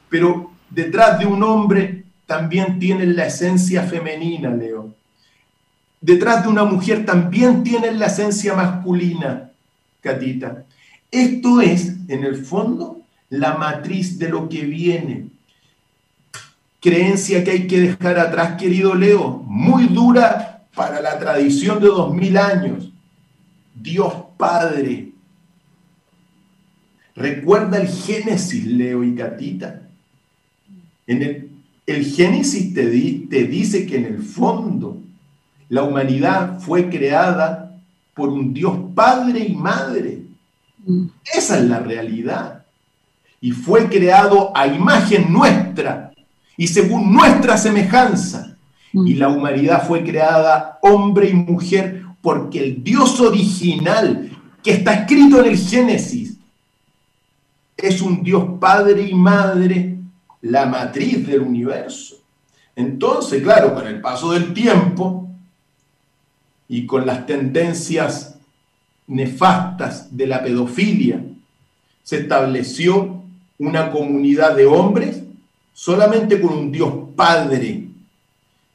[0.10, 4.94] Pero detrás de un hombre también tienen la esencia femenina, Leo.
[6.02, 9.50] Detrás de una mujer también tienen la esencia masculina,
[10.02, 10.66] Catita.
[11.10, 15.28] Esto es, en el fondo, la matriz de lo que viene
[16.80, 22.14] creencia que hay que dejar atrás, querido Leo, muy dura para la tradición de dos
[22.14, 22.92] mil años.
[23.74, 25.12] Dios Padre.
[27.16, 29.82] Recuerda el Génesis, Leo y Catita.
[31.08, 31.50] En el,
[31.88, 35.02] el Génesis te, te dice que en el fondo
[35.70, 37.80] la humanidad fue creada
[38.14, 40.24] por un Dios Padre y Madre.
[40.86, 41.08] Mm.
[41.34, 42.66] Esa es la realidad.
[43.42, 46.12] Y fue creado a imagen nuestra,
[46.58, 48.56] y según nuestra semejanza.
[48.92, 54.32] Y la humanidad fue creada hombre y mujer porque el Dios original
[54.64, 56.38] que está escrito en el Génesis
[57.78, 60.00] es un Dios Padre y Madre,
[60.42, 62.16] la matriz del universo.
[62.76, 65.30] Entonces, claro, con el paso del tiempo
[66.68, 68.36] y con las tendencias
[69.06, 71.24] nefastas de la pedofilia,
[72.04, 73.22] se estableció
[73.60, 75.24] una comunidad de hombres
[75.78, 77.88] solamente con un Dios Padre,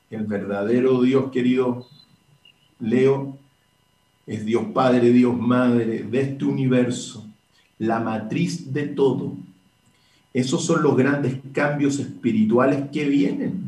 [0.09, 1.85] el verdadero Dios querido
[2.79, 3.37] Leo,
[4.25, 7.27] es Dios Padre, Dios Madre de este universo,
[7.81, 9.33] la matriz de todo.
[10.33, 13.65] Esos son los grandes cambios espirituales que vienen.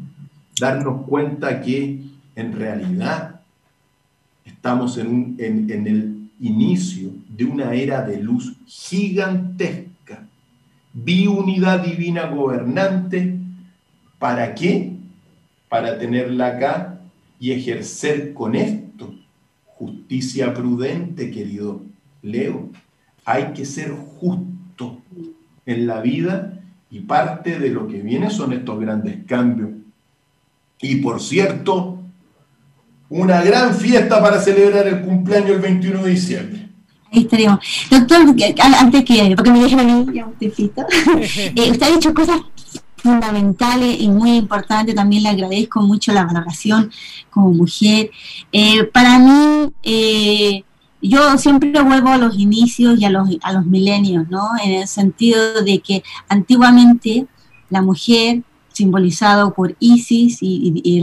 [0.61, 2.03] Darnos cuenta que
[2.37, 3.41] en realidad
[4.45, 9.94] estamos en, el inicio de una era de luz gigantesca
[10.95, 13.39] unidad divina gobernante.
[14.19, 14.93] ¿Para qué?
[15.69, 17.01] Para tenerla acá
[17.41, 18.85] y ejercer con esto
[19.75, 21.83] justicia prudente, querido
[22.23, 22.71] Leo.
[23.25, 25.03] Hay que ser justo
[25.67, 29.71] en la vida y parte de lo que viene son estos grandes cambios.
[30.81, 31.99] Y por cierto,
[33.09, 36.69] una gran fiesta para celebrar el cumpleaños el 21 de diciembre.
[37.15, 37.61] Ahí estaríamos.
[37.91, 38.35] Doctor,
[38.81, 42.41] antes que, porque me dejen a mí ya un eh, usted ha dicho cosas
[42.97, 44.95] fundamentales y muy importantes.
[44.95, 46.91] También le agradezco mucho la valoración
[47.31, 48.11] como mujer.
[48.51, 50.65] Eh, para mí, eh,
[51.01, 54.49] yo siempre vuelvo a los inicios y a los, a los milenios, ¿no?
[54.63, 57.27] En el sentido de que antiguamente
[57.71, 58.43] la mujer
[58.75, 61.01] simbolizado por Isis y,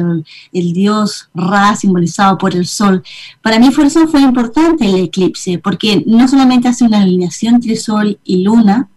[0.54, 3.04] el, dios Ra simbolizado por el sol.
[3.42, 7.76] Para mí por eso fue importante el eclipse, porque no solamente hace una alineación entre
[7.76, 8.90] sol y luna,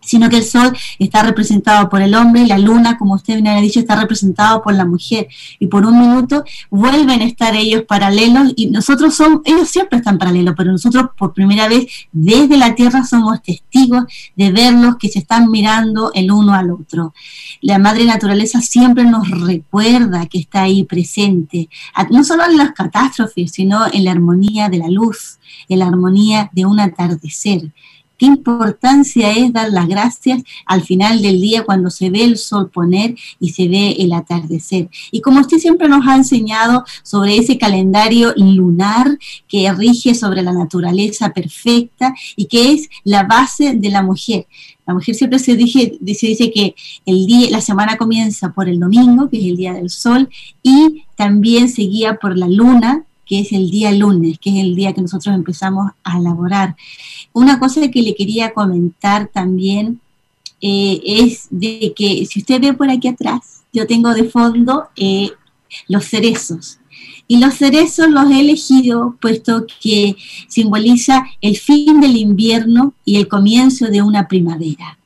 [0.00, 3.60] sino que el sol está representado por el hombre la luna, como usted bien ha
[3.60, 5.28] dicho, está representado por la mujer.
[5.58, 10.18] Y por un minuto vuelven a estar ellos paralelos y nosotros somos, ellos siempre están
[10.18, 14.04] paralelos, pero nosotros por primera vez desde la Tierra somos testigos
[14.36, 17.12] de verlos que se están mirando el uno al otro.
[17.60, 21.68] La madre naturaleza siempre nos recuerda que está ahí presente,
[22.10, 25.38] no solo en las catástrofes, sino en la armonía de la luz,
[25.68, 27.72] en la armonía de un atardecer
[28.18, 32.70] qué importancia es dar las gracias al final del día cuando se ve el sol
[32.70, 34.90] poner y se ve el atardecer.
[35.10, 40.52] Y como usted siempre nos ha enseñado sobre ese calendario lunar que rige sobre la
[40.52, 44.46] naturaleza perfecta y que es la base de la mujer.
[44.86, 49.28] La mujer siempre se dice, dice que el día, la semana comienza por el domingo,
[49.28, 50.30] que es el día del sol,
[50.62, 54.74] y también se guía por la luna, que es el día lunes, que es el
[54.74, 56.76] día que nosotros empezamos a elaborar.
[57.32, 60.00] Una cosa que le quería comentar también
[60.60, 65.30] eh, es de que si usted ve por aquí atrás, yo tengo de fondo eh,
[65.86, 66.78] los cerezos.
[67.30, 70.16] Y los cerezos los he elegido puesto que
[70.48, 74.98] simboliza el fin del invierno y el comienzo de una primavera.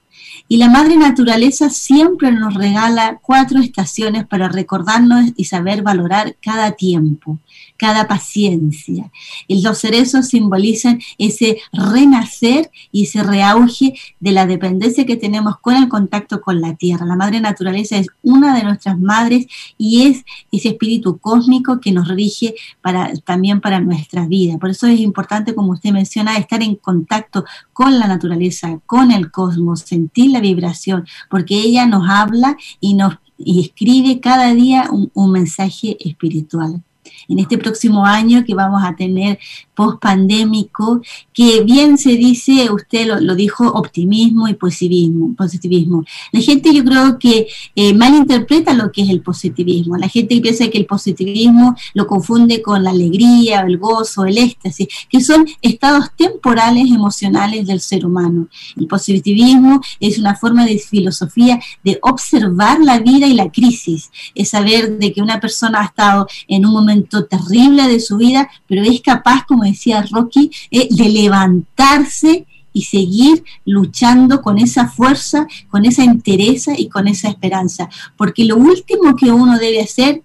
[0.48, 6.72] Y la madre naturaleza siempre nos regala cuatro estaciones para recordarnos y saber valorar cada
[6.72, 7.38] tiempo
[7.82, 9.10] cada paciencia.
[9.48, 15.88] Los cerezos simbolizan ese renacer y ese reauge de la dependencia que tenemos con el
[15.88, 17.06] contacto con la tierra.
[17.06, 22.06] La madre naturaleza es una de nuestras madres y es ese espíritu cósmico que nos
[22.06, 24.58] rige para, también para nuestra vida.
[24.58, 29.32] Por eso es importante, como usted menciona, estar en contacto con la naturaleza, con el
[29.32, 33.14] cosmos, sentir la vibración, porque ella nos habla y nos
[33.44, 36.84] y escribe cada día un mensaje espiritual
[37.28, 39.38] en este próximo año que vamos a tener
[39.74, 41.00] post-pandémico,
[41.32, 46.04] que bien se dice, usted lo, dijo, optimismo y positivismo, positivismo.
[46.30, 49.96] La gente yo creo que eh, malinterpreta lo que es el positivismo.
[49.96, 54.88] La gente piensa que el positivismo lo confunde con la alegría, el gozo, el éxtasis,
[55.08, 58.48] que son estados temporales emocionales del ser humano.
[58.76, 64.50] El positivismo es una forma de filosofía de observar la vida y la crisis, es
[64.50, 68.82] saber de que una persona ha estado en un momento terrible de su vida, pero
[68.82, 75.84] es capaz, como decía Rocky, eh, de levantarse y seguir luchando con esa fuerza, con
[75.84, 77.88] esa entereza y con esa esperanza.
[78.16, 80.22] Porque lo último que uno debe hacer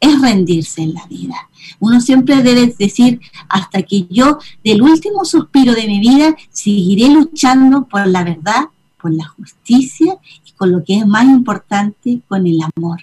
[0.00, 1.36] es rendirse en la vida.
[1.78, 7.84] Uno siempre debe decir, hasta que yo, del último suspiro de mi vida, seguiré luchando
[7.84, 8.64] por la verdad,
[9.00, 13.02] por la justicia y con lo que es más importante, con el amor.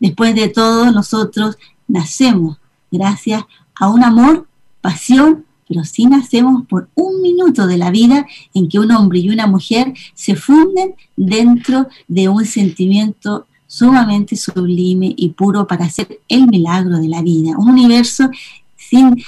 [0.00, 1.56] Después de todo, nosotros
[1.88, 2.58] nacemos
[2.90, 4.46] gracias a un amor,
[4.80, 9.30] pasión, pero sí nacemos por un minuto de la vida en que un hombre y
[9.30, 16.46] una mujer se funden dentro de un sentimiento sumamente sublime y puro para hacer el
[16.46, 17.56] milagro de la vida.
[17.56, 18.30] Un universo
[18.76, 19.24] sin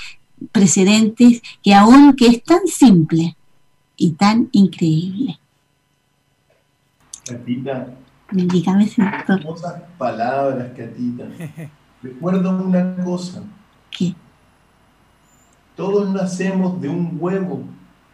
[0.52, 3.36] precedentes que aún que es tan simple
[3.96, 5.38] y tan increíble.
[7.24, 7.88] Catita.
[8.30, 8.90] Dígame,
[9.28, 11.24] Hermosas palabras, Catita.
[12.02, 13.42] Recuerdo una cosa.
[15.76, 17.62] Todos nacemos de un huevo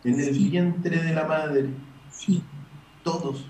[0.02, 1.70] en el vientre de la madre.
[2.10, 2.42] Sí.
[3.04, 3.44] Todos.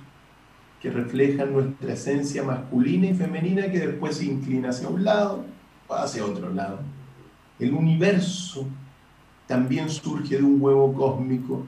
[0.81, 5.45] Que reflejan nuestra esencia masculina y femenina que después se inclina hacia un lado
[5.89, 6.81] o hacia otro lado.
[7.59, 8.67] El universo
[9.47, 11.67] también surge de un huevo cósmico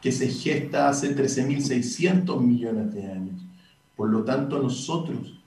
[0.00, 3.40] que se gesta hace 13.600 millones de años.
[3.96, 5.43] Por lo tanto, nosotros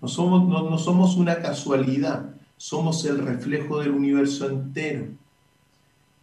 [0.00, 5.06] no somos, no, somos una casualidad, somos el reflejo del universo entero.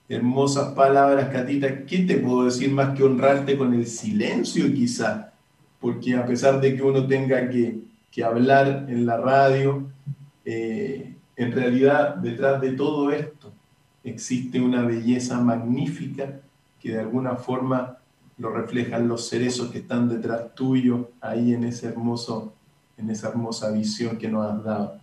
[0.09, 1.85] Hermosas palabras, Catita.
[1.85, 5.33] ¿Qué te puedo decir más que honrarte con el silencio quizá?
[5.79, 7.81] Porque a pesar de que uno tenga que,
[8.23, 9.87] hablar en la radio,
[10.45, 13.51] eh, en realidad detrás de todo esto
[14.03, 16.41] existe una belleza magnífica
[16.79, 17.97] que de alguna forma
[18.37, 22.53] lo reflejan los cerezos que están detrás tuyo, ahí en ese hermoso
[22.97, 24.95] en esa hermosa visión que nos has dado.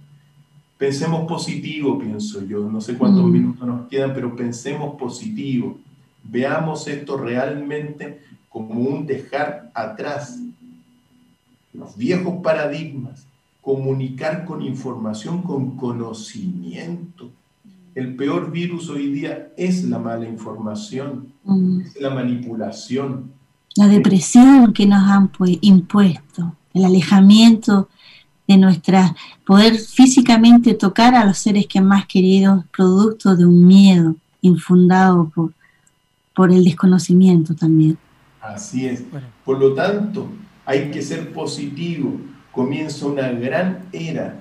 [0.79, 2.71] Pensemos positivo, pienso yo.
[2.71, 3.31] No sé cuántos mm.
[3.31, 5.79] minutos nos quedan, pero pensemos positivo.
[6.23, 10.39] Veamos esto realmente como un dejar atrás.
[11.73, 13.27] los viejos paradigmas,
[13.61, 17.31] comunicar con información, con conocimiento.
[17.95, 21.81] El peor virus hoy día es la mala información, mm.
[21.83, 23.33] es la manipulación.
[23.77, 25.31] La depresión que nos han
[25.61, 27.89] impuesto, el alejamiento
[28.47, 29.15] de nuestra
[29.45, 35.53] poder físicamente tocar a los seres que más queridos, producto de un miedo infundado por,
[36.35, 37.97] por el desconocimiento también.
[38.41, 39.05] Así es.
[39.45, 40.29] Por lo tanto,
[40.65, 42.21] hay que ser positivo.
[42.53, 44.41] Comienza una gran era,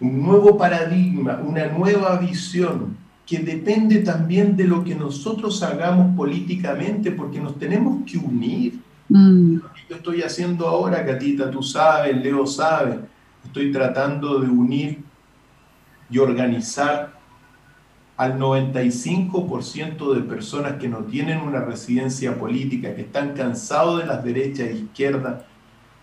[0.00, 7.12] un nuevo paradigma, una nueva visión que depende también de lo que nosotros hagamos políticamente,
[7.12, 8.80] porque nos tenemos que unir.
[9.08, 9.58] Mm.
[9.88, 13.00] Yo estoy haciendo ahora, Catita, tú sabes, Leo sabe,
[13.44, 15.02] estoy tratando de unir
[16.10, 17.12] y organizar
[18.16, 24.22] al 95% de personas que no tienen una residencia política, que están cansados de las
[24.22, 25.42] derechas e izquierdas.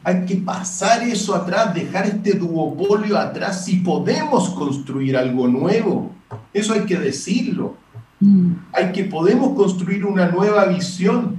[0.04, 6.12] Hay que pasar eso atrás, dejar este duopolio atrás si podemos construir algo nuevo.
[6.54, 7.78] Eso hay que decirlo.
[8.20, 8.54] Mm.
[8.74, 11.38] Hay que podemos construir una nueva visión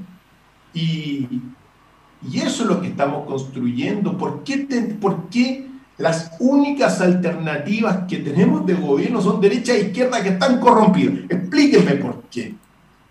[0.73, 1.27] y,
[2.23, 4.17] y eso es lo que estamos construyendo.
[4.19, 4.59] ¿Por qué,
[5.01, 10.59] ¿Por qué las únicas alternativas que tenemos de gobierno son derecha e izquierda que están
[10.59, 11.21] corrompidos.
[11.29, 12.55] Explíquenme por qué.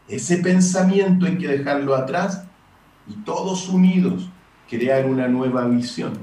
[0.07, 2.45] Ese pensamiento hay que dejarlo atrás
[3.07, 4.28] y todos unidos
[4.68, 6.14] crear una nueva visión.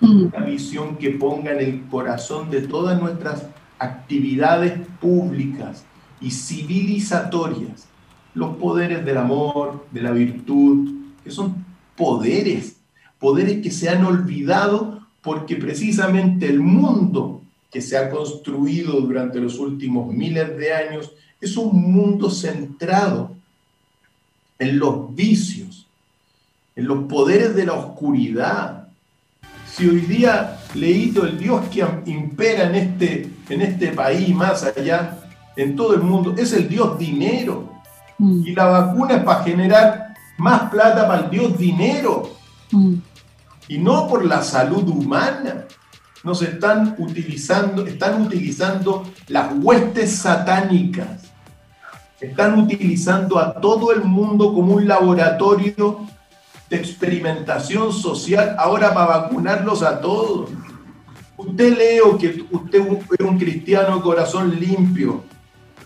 [0.00, 0.26] Mm.
[0.34, 3.46] Una visión que ponga en el corazón de todas nuestras
[3.78, 5.84] actividades públicas
[6.22, 7.86] y civilizatorias
[8.34, 10.90] los poderes del amor, de la virtud,
[11.22, 11.64] que son
[11.96, 12.76] poderes,
[13.18, 19.58] poderes que se han olvidado porque precisamente el mundo que se ha construido durante los
[19.58, 23.34] últimos miles de años es un mundo centrado
[24.58, 25.86] en los vicios,
[26.76, 28.88] en los poderes de la oscuridad.
[29.66, 35.18] Si hoy día leído el Dios que impera en este, en este país, más allá,
[35.56, 37.72] en todo el mundo, es el Dios dinero.
[38.18, 38.46] Mm.
[38.46, 40.03] Y la vacuna es para generar
[40.38, 42.30] más plata para el Dios dinero.
[42.70, 42.94] Mm
[43.68, 45.66] y no por la salud humana.
[46.22, 51.32] Nos están utilizando, están utilizando las huestes satánicas.
[52.20, 56.06] Están utilizando a todo el mundo como un laboratorio
[56.70, 60.50] de experimentación social ahora para vacunarlos a todos.
[61.36, 62.80] Usted leo que usted
[63.18, 65.24] es un cristiano de corazón limpio,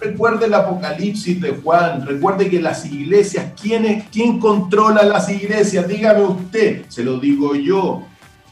[0.01, 5.89] Recuerde el Apocalipsis de Juan, recuerde que las iglesias, ¿quién, es, ¿quién controla las iglesias?
[5.89, 8.05] Dígame usted, se lo digo yo.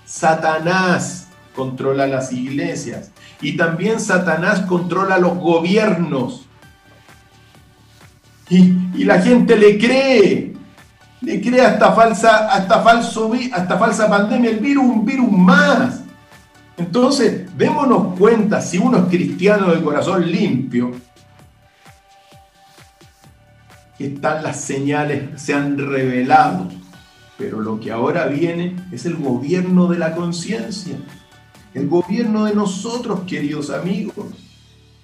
[0.04, 6.46] Satanás controla las iglesias y también Satanás controla los gobiernos.
[8.48, 10.54] Y, la gente le cree,
[11.20, 16.00] le cree hasta falsa, hasta falso, hasta falsa pandemia, el virus, un virus más.
[16.76, 20.92] Entonces, démonos cuenta, si uno es cristiano de corazón limpio,
[24.04, 26.68] están las señales, se han revelado.
[27.38, 30.96] Pero lo que ahora viene es el gobierno de la conciencia,
[31.74, 34.26] el gobierno de nosotros, queridos amigos,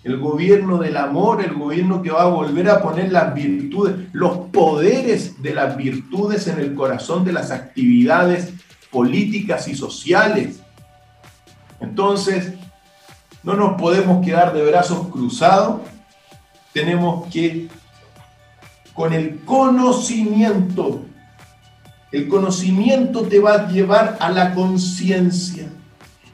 [0.05, 4.39] el gobierno del amor, el gobierno que va a volver a poner las virtudes, los
[4.51, 8.53] poderes de las virtudes en el corazón de las actividades
[8.91, 10.61] políticas y sociales.
[11.81, 12.53] Entonces,
[13.43, 15.83] no nos podemos quedar de brazos cruzados,
[16.73, 17.69] tenemos que
[18.95, 21.05] con el conocimiento.
[22.11, 25.69] El conocimiento te va a llevar a la conciencia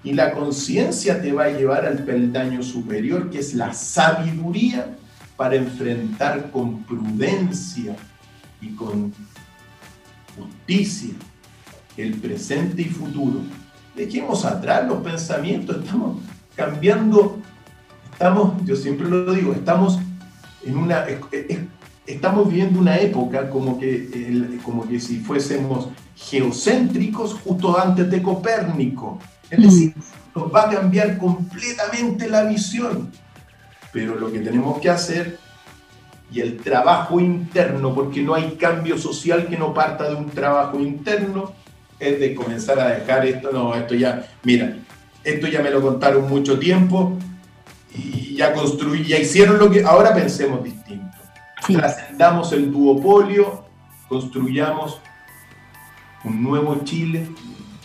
[0.02, 4.96] y la conciencia te va a llevar al peldaño superior, que es la sabiduría
[5.36, 7.96] para enfrentar con prudencia
[8.61, 9.12] y con
[10.36, 11.14] justicia
[11.96, 13.40] el presente y futuro.
[13.94, 16.18] Dejemos atrás los pensamientos, estamos
[16.54, 17.38] cambiando,
[18.12, 19.98] estamos, yo siempre lo digo, estamos
[20.64, 21.04] en una,
[22.09, 29.18] estamos viviendo una época como que, como que si fuésemos geocéntricos justo antes de Copérnico.
[29.50, 30.38] Es decir, mm.
[30.38, 33.11] nos va a cambiar completamente la visión.
[33.92, 35.38] Pero lo que tenemos que hacer
[36.30, 40.80] y el trabajo interno, porque no hay cambio social que no parta de un trabajo
[40.80, 41.52] interno,
[41.98, 44.76] es de comenzar a dejar esto, no, esto ya, mira,
[45.24, 47.18] esto ya me lo contaron mucho tiempo
[47.94, 51.07] y ya construí, ya hicieron lo que, ahora pensemos distinto
[51.66, 53.64] trascendamos el duopolio,
[54.09, 55.00] construyamos
[56.24, 57.28] un nuevo Chile,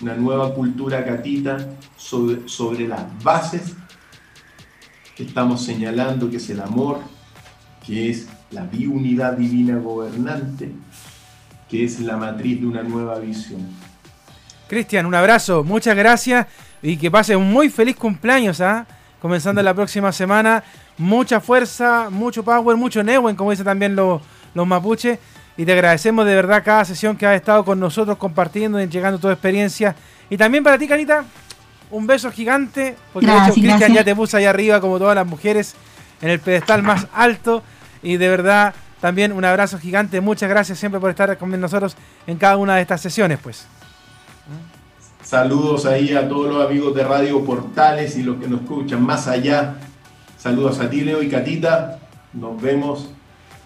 [0.01, 1.57] una nueva cultura catita
[1.95, 3.75] sobre, sobre las bases
[5.15, 6.99] que estamos señalando, que es el amor,
[7.85, 10.71] que es la biunidad divina gobernante,
[11.69, 13.61] que es la matriz de una nueva visión.
[14.67, 16.47] Cristian, un abrazo, muchas gracias
[16.81, 18.85] y que pase un muy feliz cumpleaños, ¿ah?
[19.21, 20.63] Comenzando la próxima semana.
[20.97, 24.21] Mucha fuerza, mucho power, mucho Neuen, como dicen también los,
[24.53, 25.19] los mapuches.
[25.55, 29.19] Y te agradecemos de verdad cada sesión que has estado con nosotros compartiendo y llegando
[29.19, 29.95] tu experiencia.
[30.29, 31.25] Y también para ti, Carita,
[31.91, 35.27] un beso gigante, porque de hecho Cristian ya te puso ahí arriba, como todas las
[35.27, 35.75] mujeres,
[36.21, 37.61] en el pedestal más alto.
[38.01, 40.21] Y de verdad, también un abrazo gigante.
[40.21, 43.67] Muchas gracias siempre por estar con nosotros en cada una de estas sesiones, pues.
[45.21, 49.27] Saludos ahí a todos los amigos de Radio Portales y los que nos escuchan más
[49.27, 49.75] allá.
[50.43, 51.99] Saludos a ti, Leo y Catita.
[52.33, 53.07] Nos vemos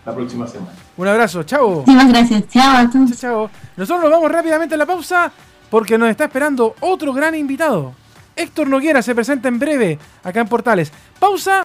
[0.06, 0.74] la próxima semana.
[0.96, 1.84] Un abrazo, chao.
[1.88, 2.88] Muchas gracias, chao
[3.20, 3.50] Chao.
[3.76, 5.32] Nosotros nos vamos rápidamente a la pausa
[5.72, 7.96] porque nos está esperando otro gran invitado.
[8.36, 10.94] Héctor Noguera se presenta en breve acá en Portales.
[11.18, 11.56] Pausa.